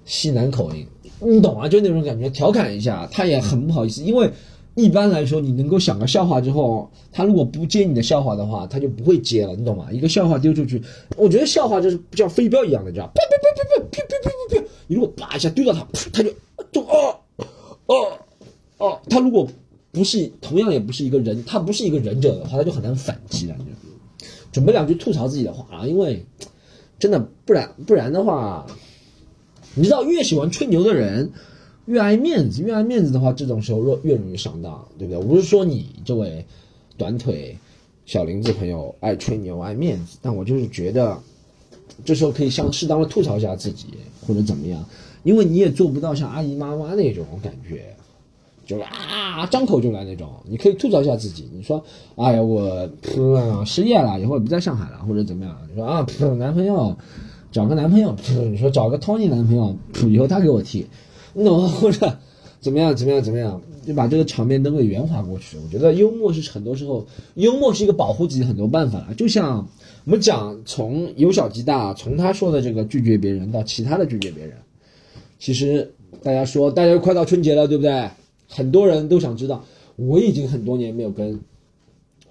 [0.05, 0.85] 西南口音？
[1.19, 1.67] 你懂啊？
[1.67, 4.03] 就那种感觉，调侃一下，他也很不好意思。
[4.03, 4.29] 因为
[4.75, 9.91] 一般来说，你能够想个笑话之后，他如果不接你的笑话的话，他就不会接了，你懂吗？
[9.91, 10.81] 一个笑话丢出去，
[11.17, 16.29] 我觉得笑话就是像飞镖一样的，知道啪啪啪啪啪啪啪啪啪，你如果叭一下丢到他，他就
[16.71, 17.15] 就哦
[17.87, 17.95] 哦
[18.77, 19.47] 哦，他如果。
[19.95, 23.55] 不是，同样也不是一个人，他不是一个忍者的话，他就很难反击了。
[24.51, 26.25] 准备两句吐槽自己的话啊，因为
[26.97, 28.65] 真的，不然不然的话，
[29.75, 31.31] 你知道，越喜欢吹牛的人，
[31.85, 35.17] 越爱面子，越爱面子的话，这种时候越越容易上当，对不对？
[35.17, 36.45] 我不是说你这位
[36.97, 37.57] 短腿
[38.05, 41.17] 小林子朋友爱吹牛、爱面子，但我就是觉得，
[42.05, 43.87] 这时候可以像适当的吐槽一下自己，
[44.25, 44.83] 或者怎么样，
[45.23, 47.93] 因为你也做不到像阿姨妈妈那种感觉。
[48.65, 51.49] 就是啊，张口就来那种，你可以吐槽一下自己。
[51.53, 51.83] 你说，
[52.15, 52.89] 哎呀，我
[53.65, 55.57] 失业了，以后不在上海了，或者怎么样？
[55.69, 56.07] 你说啊，
[56.37, 56.95] 男朋友
[57.51, 58.15] 找个男朋友，
[58.49, 59.75] 你说找个 Tony 男朋友，
[60.07, 60.63] 以后他给我
[61.33, 62.17] 替，那或者
[62.59, 65.57] 怎么样怎么样怎么样，就把这个场面都给圆滑过去。
[65.57, 67.05] 我觉得幽默是很多时候，
[67.35, 69.07] 幽默是一个保护自己很多办法。
[69.17, 69.67] 就像
[70.05, 74.55] 我们讲，从由小及大，从他说的这个拒绝别人到其他的拒绝别人，
[75.39, 78.09] 其实大家说，大家快到春节了，对不对？
[78.47, 79.65] 很多人都想知道，
[79.95, 81.39] 我已经很多年没有跟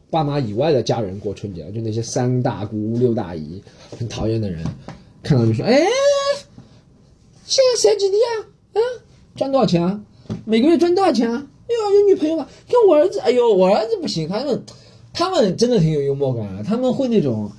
[0.09, 3.61] 爸妈以外的家人过春节了，就那些三大姑六大姨
[3.99, 4.65] 很讨厌的人，
[5.23, 5.81] 看到就说：“哎，
[7.45, 8.52] 现在谁几弟啊？
[8.73, 8.81] 啊，
[9.37, 10.01] 赚多少钱啊？
[10.45, 11.47] 每个月赚多少钱啊？
[11.69, 12.47] 哎呦，有女朋友吗？
[12.69, 14.29] 跟我儿子，哎呦，我儿子不行。
[14.29, 14.65] 他们，
[15.13, 17.51] 他们真的挺有幽默感啊，他们会那种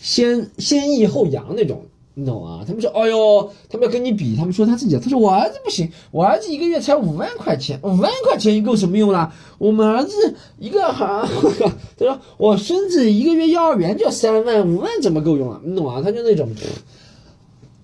[0.00, 2.64] 先先抑后扬那种。”你懂啊？
[2.66, 9.32] 他们说：“哎呦，他们要跟你比。”他们说他自己，他说：“我儿子不行，我儿子一个月才五万块钱，五万块钱够什么用啦？
[9.58, 11.26] 我们儿子一个哈，
[11.96, 15.60] 他说我孙子一个月幼儿园就三万，五万怎么够用啊？
[15.64, 16.02] 你懂啊？
[16.04, 16.50] 他就那种，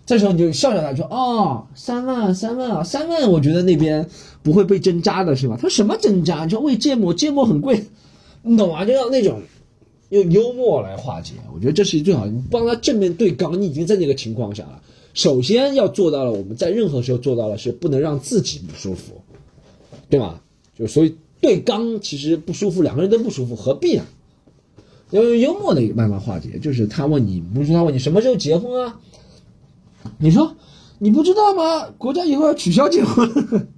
[0.06, 4.08] 这时候你就笑笑他说：“哦，三万，三万啊，三万，我觉得那边
[4.42, 6.44] 不会被针扎的是吧？”他说：“什么针扎？
[6.44, 7.84] 你说喂芥末，芥末很贵，
[8.42, 8.84] 你懂啊？
[8.84, 9.42] 就要那种。”
[10.10, 12.26] 用幽默来化解，我觉得这是最好。
[12.26, 14.80] 你帮他正面对刚，你已经在那个情况下了。
[15.14, 19.20] 首先要做到了，我们在任何时候做到了是不能让自己不舒服，
[20.08, 20.38] 对吗？
[20.78, 24.04] 就所以对刚其实不舒服，两个人都不舒服，何必呢？
[25.10, 29.00] 要用幽默的一个办法化解，就是他问你，不是他问你什么时候结婚啊？
[30.18, 30.56] 你说
[30.98, 31.88] 你不知道吗？
[31.98, 33.68] 国家以后要取消结婚。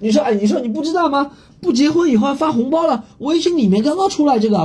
[0.00, 1.30] 你说哎，你说你不知道吗？
[1.60, 4.58] 不结婚以后要发红包了，微信里面刚刚出来这个。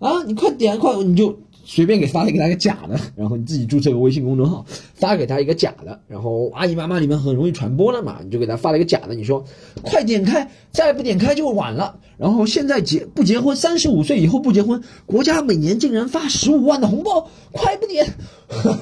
[0.00, 9.44] 啊，你快点快，你就随便给发了一个假的， 然后你自己注册个微信公众号，发给他一个假的，然后阿姨妈妈里面很容易传播了嘛，你就给他发了一个假的，你说
[9.82, 11.98] 快点开，再不点开就晚了。
[12.16, 18.06] 然后现在结不结婚，三十五岁以后不结婚，国家每年竟然发十五万的红包，快不点！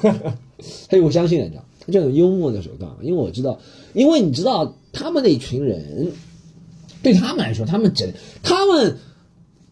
[0.89, 3.59] 嘿，我相信你知道，这种幽默的手段，因为我知道，
[3.93, 6.11] 因为你知道他们那群人，
[7.01, 8.13] 对他们来说，他们真
[8.43, 8.97] 他们。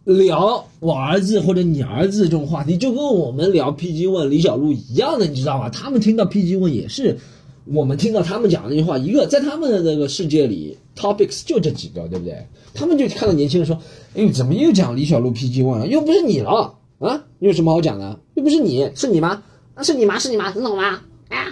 [0.04, 5.70] 聊我儿子或者你儿子这种话题，就跟我们聊 PG 问李小璐一样的，你知道吗？
[5.70, 7.18] 他们听到 PG 问也是
[7.66, 12.48] 我们听到他们讲的那句话，一个在他们的那个世界里，topics 就这几个，对不对？
[12.74, 13.78] 他们就看到年轻人说
[14.16, 15.88] ：“哎，怎么又讲李小璐 PG 问了？
[15.88, 17.24] 又不是你了啊？
[17.38, 18.20] 你有什么好讲的？
[18.34, 19.44] 又不是你，是你吗？
[19.76, 20.18] 那，是你吗？
[20.18, 20.52] 是你吗？
[20.56, 21.02] 你懂吗？
[21.30, 21.48] 啊，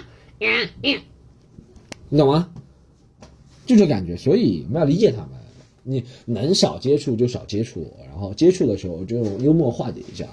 [2.10, 2.48] 你懂吗？
[3.64, 5.28] 就这感觉，所以我们要理解他们。”
[5.90, 10.24] 你能少接触就少接触，然后接触的时候就用幽默化解一下，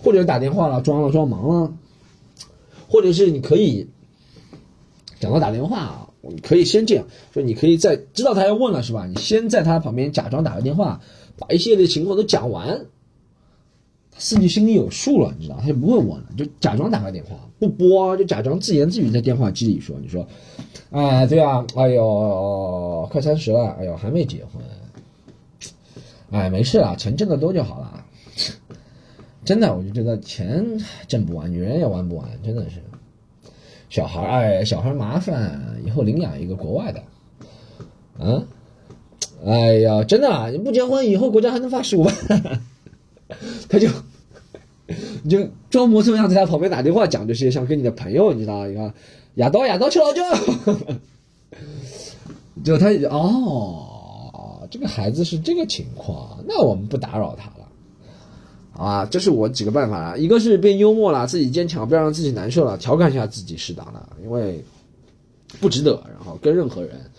[0.00, 1.74] 或者打电话了装了装忙了，
[2.88, 3.88] 或者是你可以
[5.18, 9.06] 讲到打电话，你可以先这样，就你可以在知道他要问了是吧？
[9.06, 11.00] 你先在他旁边假装打个电话，
[11.36, 12.86] 把一系列情况都讲完，
[14.12, 20.26] 他自己心里有数了，你知道，他就不会问了，就假装打个电话不播，就假装自言自语在电话机里说，你说。
[20.90, 24.62] 啊，对啊，哎呦，快三十了，哎呦，还没结婚，
[26.30, 28.04] 哎，没事啊，钱挣得多就好了。
[29.44, 30.64] 真的，我就觉得钱
[31.06, 32.82] 挣不完，女人也玩不完，真的是。
[33.88, 37.00] 小孩，哎，小孩麻烦，以后领养一个国外的。
[38.18, 38.44] 嗯，
[39.44, 42.14] 哎呀，真的，你不结婚，以后国家还能发十五万。
[43.68, 43.88] 他就，
[45.22, 48.92] 你就装模作样在他旁边打电话讲这些，像跟你的朋友，你知道，你看。
[49.36, 50.22] 亚刀，亚刀，去老酒。
[52.64, 53.85] 就他哦，
[54.70, 57.68] 这个孩子是这个情况，那我们不打扰他了，
[58.72, 59.08] 好吧？
[59.10, 64.64] 这是我几个办法啊，一个是变幽默了，自己坚强，不要让自己难受了，调侃一下自己适当的，因为
[65.60, 67.10] 不值得，然后跟任何人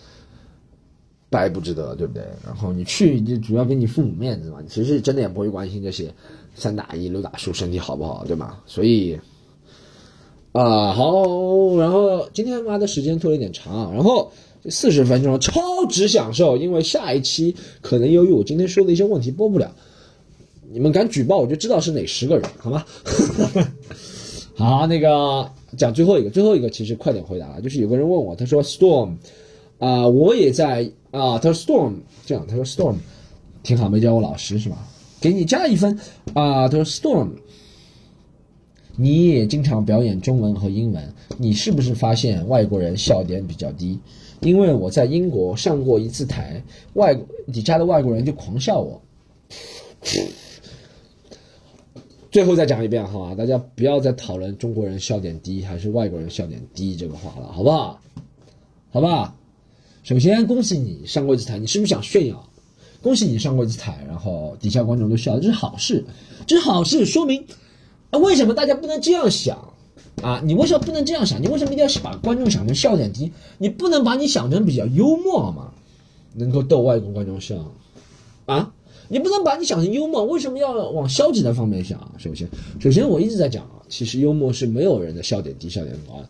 [1.30, 2.22] 白不值得，对不对？
[2.44, 6.14] 然后你去就主要给你父母面子嘛，其实真的也不会关心这些
[6.54, 8.58] 三打一、六打数身体好不好，对吗？
[8.66, 9.18] 所以。
[10.50, 14.32] 啊，好，然后今天妈的时间拖了一点长，然后
[14.70, 19.74] 四十分钟超值享受，因为下一期可能由于我今天说的一些问题播不了，
[20.70, 22.84] 你们敢举报我就知道是哪十个人，好吗？
[24.54, 29.16] 好，那个讲最后一个，最后一个其实快点回答了，就是有个人问我，他说 Storm，
[29.78, 31.94] 啊，我也在啊，他说 Storm
[32.26, 32.96] 这样，他说 Storm
[33.62, 34.76] 挺好，没叫我老师是吧？
[35.20, 35.98] 给你加一分
[36.34, 37.28] 啊，他说 Storm。
[39.00, 43.96] 你也经常表演中文和英文，你是不是发现外国人笑点比较低？
[44.40, 46.62] 因为我在英国上过一次台，
[46.94, 47.14] 外
[47.52, 49.00] 底下的外国人就狂笑我。
[52.30, 58.00] 最后再讲一遍好吧，大家不要再讨论中国人笑点低还是外国人笑点低这个话了，好不好？
[58.90, 59.34] 好吧。
[60.02, 62.48] 首先恭喜你上过一次台，你是不是想炫耀？
[63.02, 66.04] 恭喜你上过一次台，然后底下观众都笑，这是好事，
[66.46, 67.44] 这是好事，说明，
[68.12, 69.67] 为什么大家不能这样想
[70.22, 70.40] 啊？
[70.44, 71.42] 你为什么不能这样想？
[71.42, 73.32] 你为什么一定要把观众想成笑点低？
[73.58, 75.72] 你不能把你想成比较幽默吗？
[76.34, 77.56] 能够逗外国观众笑
[78.46, 78.72] 啊？
[79.08, 81.98] 你不能把你想成幽默，为什么要往消极的方面想？
[82.18, 82.46] 首先，
[82.78, 86.28] 首先我一直在讲啊，其实幽默是没有人的笑点低、笑点高的。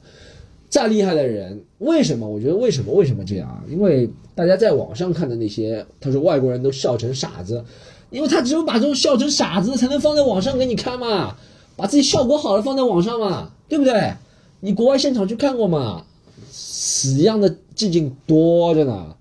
[0.68, 2.28] 再厉害的人，为什么？
[2.28, 2.92] 我觉得为什么？
[2.92, 3.64] 为什么这样啊？
[3.68, 7.64] 因为大家在网上看的那些，他说外国人都笑成傻子，
[8.10, 11.36] 因为他只有把这种笑成傻子才能放在网上给你看嘛，
[11.74, 14.14] 把自己效果好的放在网上嘛，对不对？
[14.60, 16.04] 你国外现场去看过吗？
[16.50, 19.14] 死一样的寂静多着呢，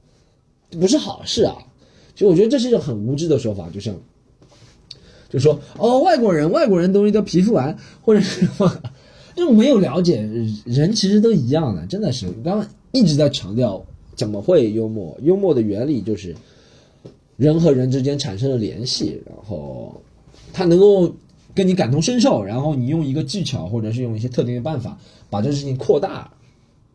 [0.72, 1.56] 不是好事啊。
[2.14, 3.95] 其实我觉得这是一种很无知的说法，就像，
[5.30, 8.82] 就说哦，外国人，外国人东西都皮肤癌，或者是什么。
[9.38, 10.28] 就没有了解
[10.66, 12.28] 人，其实都一样的，真的是。
[12.43, 13.86] 刚刚一直在强调
[14.16, 16.36] 怎么会幽默，幽默的原理就是
[17.36, 20.02] 人和人之间产生了联系，然后
[20.52, 21.14] 他能够
[21.58, 24.95] 跟你感同身受，然后你用一个技巧或者是用一些特定的办法
[25.30, 26.32] 把这事情扩大、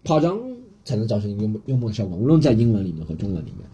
[0.06, 0.38] 夸张，
[0.84, 2.16] 才能造成幽默幽默的效果。
[2.16, 3.68] 无论在英文里面和中文里面，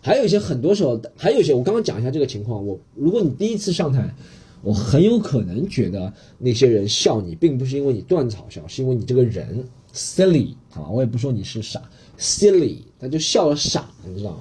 [0.00, 2.64] 还有一些很多时候，还有一些我刚刚讲一下这个情况。
[2.64, 4.14] 我如果你第一次上台。
[4.60, 9.64] 我很有可能觉得那些人笑你，并不是因为你断草笑，是因为你这个人
[9.94, 11.80] silly 啊，我也不说你是傻
[12.18, 14.38] silly，他就笑了傻，你知道吗？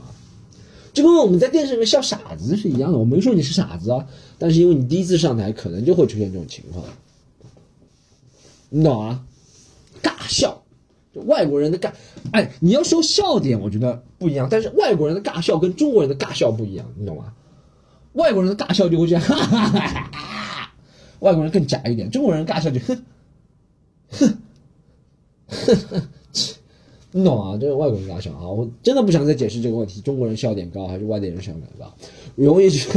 [0.98, 2.98] 就跟我们在电视里面笑傻子是一样的。
[2.98, 4.08] 我没说你是傻子啊，
[4.39, 6.84] 但是因为你第一次上台，可能就会出现这种情况，
[8.70, 9.24] 你懂啊？
[10.02, 10.64] 尬笑，
[11.14, 11.91] 就外国人的尬，
[12.32, 17.34] 哎，你要说笑点，我觉得不一样，但是外国人的尬笑跟中国人的尬笑不一样，你懂吗？
[18.14, 20.74] 外国人的尬笑就会这样，哈哈哈哈
[21.20, 23.04] 外国人更假一点，中国人尬笑就哼，
[24.10, 24.38] 哼，
[25.48, 26.10] 哼哼，
[27.18, 27.57] 你懂啊？
[27.59, 28.47] 这是外国人咋想啊！
[28.47, 31.91] 我真的不想再解释这个问题，中国人笑点高还是外地人笑点高？
[32.36, 32.88] 我用一句，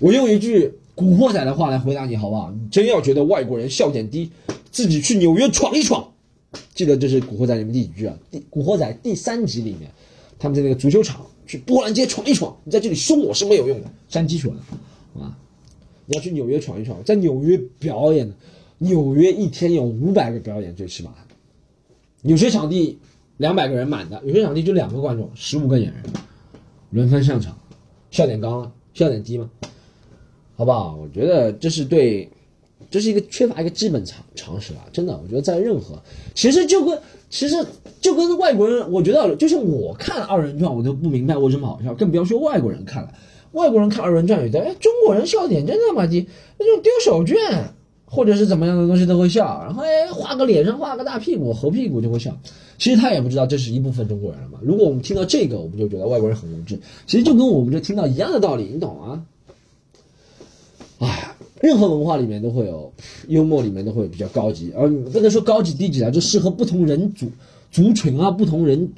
[0.00, 2.50] 我用一句古惑仔的话来回答你好不好？
[2.50, 4.30] 你真要觉得外国人笑点低，
[4.70, 6.12] 自己去纽约闯一闯。
[6.74, 8.18] 记得这是古惑仔里面第几句啊？
[8.30, 9.90] 第古惑仔第三集里面，
[10.38, 11.24] 他们在那个足球场。
[11.48, 15.38] 去波兰街闯一闯，你在这里凶我是没有用的，山鸡说的，啊，
[16.06, 18.28] 你要去纽约闯一闯，在纽约表演，
[18.78, 21.14] 纽约一天有五百个表演最起码，
[22.26, 22.98] 有些场地
[23.38, 26.02] 两百个人满的，有些场地就两个观众，十五个演员，
[26.90, 27.56] 轮番上场，
[28.10, 28.72] 笑点高吗？
[28.92, 29.48] 笑点低吗？
[30.56, 30.96] 好不好？
[30.96, 32.28] 我觉得这是对。
[32.88, 34.84] 这是一个缺乏一个基本常常识啊！
[34.92, 36.00] 真的，我觉得在任何，
[36.34, 36.96] 其实就跟
[37.28, 37.56] 其实
[38.00, 43.12] 就跟外国人，我觉得就是我看二人转，我都不明白为什么好笑，更不要说外国人看了。
[43.52, 47.34] 外国人看二人转，觉得哎，中国人笑点真他妈低，那种丢手绢
[48.16, 52.34] 或者是怎么样的东西都会笑，然后哎，画个脸上画个大屁股，猴屁股就会笑。
[52.78, 54.58] 其实他也不知道这是一部分中国人了嘛。
[54.62, 56.80] 如果我们听到这个，我们就觉得外国人很无知。
[57.06, 59.22] 其实就跟我们这听到一样的道理，你懂啊？
[61.00, 61.32] 哎。
[61.62, 62.92] 任何文化里面都会有
[63.28, 67.26] 幽默，里面都会比较高级，而不能说高级低级啊，就适合不同人族
[67.72, 68.92] 族群啊，不同人、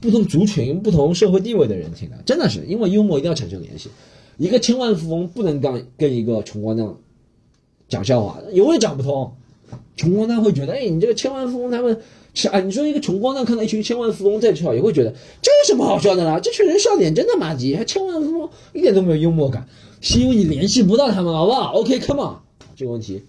[0.00, 3.88] 不同族群、不同社会地位的人听的，真的是因为幽默一定要产生联系。
[4.36, 6.84] 一个千万富翁不能跟跟一个穷光蛋
[7.92, 9.30] 讲笑话，永远讲不通。
[9.96, 12.00] 穷光蛋会觉得，哎，你这个千万富翁他们，
[12.50, 15.10] 啊，你说一个穷光蛋看到一群千万富翁在笑，也会觉得
[15.42, 16.40] 这有什么好笑的啦？
[16.40, 19.68] 这群人笑点真的妈鸡，还千万富翁一点都没有幽默感。
[20.00, 22.36] 是因为你联系不到他们，好不好？OK，Come on，
[22.74, 23.22] 这个问题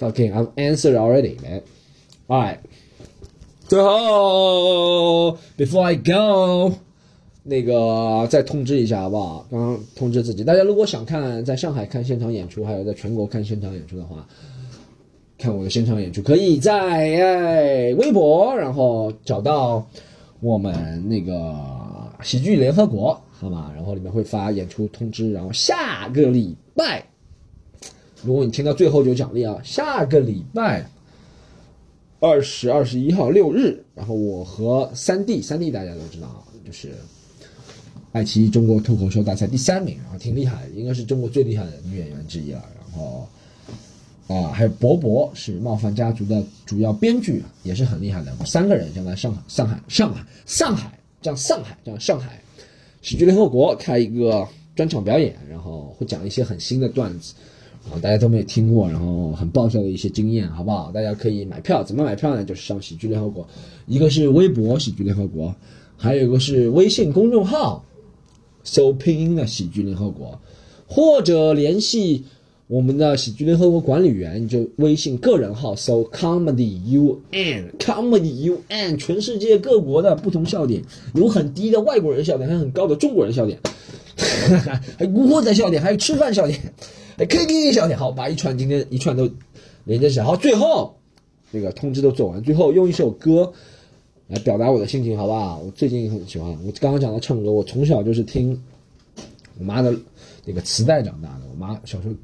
[0.00, 1.62] ，Fucking，I've answered already, man.
[2.26, 2.58] Alright，
[3.68, 6.74] 最后，Before I go，
[7.48, 9.46] 那个再通知一下，好不好？
[9.50, 14.28] 刚刚通知自己，大家如果想看在上海看现场演出，还有在全国看现场演出的话，
[15.38, 19.86] 看我的现场演出，可以在哎微博，然后找到
[20.40, 21.56] 我们那个
[22.22, 23.18] 喜剧联合国。
[23.40, 27.06] 好吧，然后里面会发演出通知，然后下个礼拜，
[28.24, 30.84] 如果你听到最后就奖励啊，下个礼拜
[32.18, 36.88] 二十二十一号六日，然后我和三弟，三弟大家都知道啊，就是
[38.12, 42.64] 爱奇艺中国脱口秀大赛第三名，然后挺厉害的，应该是中国最厉害的女演员之一了。
[42.80, 43.28] 然后
[44.28, 48.34] 啊，还有博博是冒犯家族的主要编剧，也是很厉害的。
[48.44, 52.40] 三个人将在上海、上海、上海、上海，这样上海，这样上海。
[53.00, 57.32] 喜剧联合国开一个专场表演，然后会讲一些很新的段子，
[57.84, 60.90] 然后，大家都没有听过，然后很爆笑的一些经验，好不好？
[60.92, 62.44] 大家可以买票，怎么买票呢？
[62.44, 63.46] 就是上喜剧联合国，
[63.86, 65.54] 一个是微博喜剧联合国，
[65.96, 67.82] 还有一个是微信公众号，
[68.70, 70.38] 搜拼音的喜剧联合国，
[70.86, 72.24] 或者联系
[72.66, 76.78] 我们的喜剧联合国管理员，就微信个人号搜 comedy
[77.32, 80.82] un comedy un，全世界各国的不同笑点，
[81.14, 83.58] 有很低的外国人笑点，还有很高的中国人笑点，
[84.98, 86.60] 还有古惑仔笑点，还有吃饭笑点。
[87.16, 89.30] 还，KTV 笑点好，把一串今天一串都
[89.84, 90.24] 连接起来。
[90.26, 90.94] 好，最后
[91.50, 93.50] 这个通知都做完，最后用一首歌
[94.28, 95.58] 来表达我的心情，好不好？
[95.58, 98.62] 我最近很喜欢，我刚刚讲到唱歌，我从小就是听
[99.58, 99.94] 我妈的
[100.44, 101.40] 那个磁带长大的。
[101.50, 102.14] 我妈小时候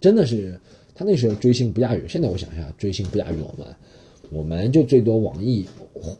[0.00, 0.60] 真的是，
[0.94, 2.28] 她那时候追星不亚于现在。
[2.28, 3.74] 我想一下，追星不亚于我们，
[4.30, 5.64] 我们就最多网易，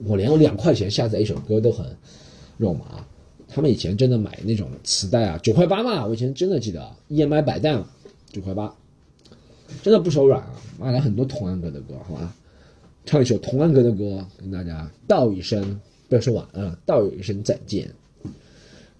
[0.06, 1.86] 我连两块钱下载一首歌都很
[2.56, 3.04] 肉麻。
[3.46, 7.86] 他们以前真的买那种磁带啊，九块八嘛，我以前真的记得，EMI 百代嘛，
[8.32, 8.74] 九块八，
[9.82, 12.34] 真的不手软啊，买了很多童安格的歌，好吧，
[13.06, 17.90] 唱一首童安格的歌，跟大家道一声，不要说晚安，道一声再见，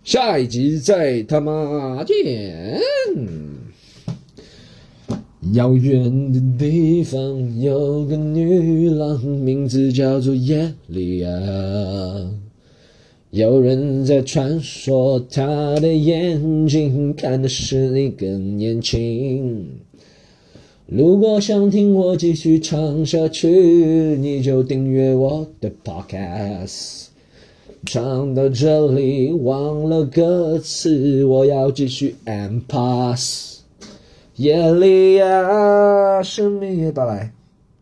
[0.02, 2.80] 下一集再他妈见。
[5.52, 11.28] 遥远的地方有个女郎，名字叫做耶利亚。
[13.30, 19.68] 有人在传说，她的眼睛看的是你更年轻。
[20.87, 23.49] 如果想听我继续唱下去，
[24.20, 27.07] 你就订阅我的 Podcast。
[27.87, 33.61] 唱到这里忘了歌词，我要继续 and pass。
[34.37, 37.34] 夜里啊，生命也到来。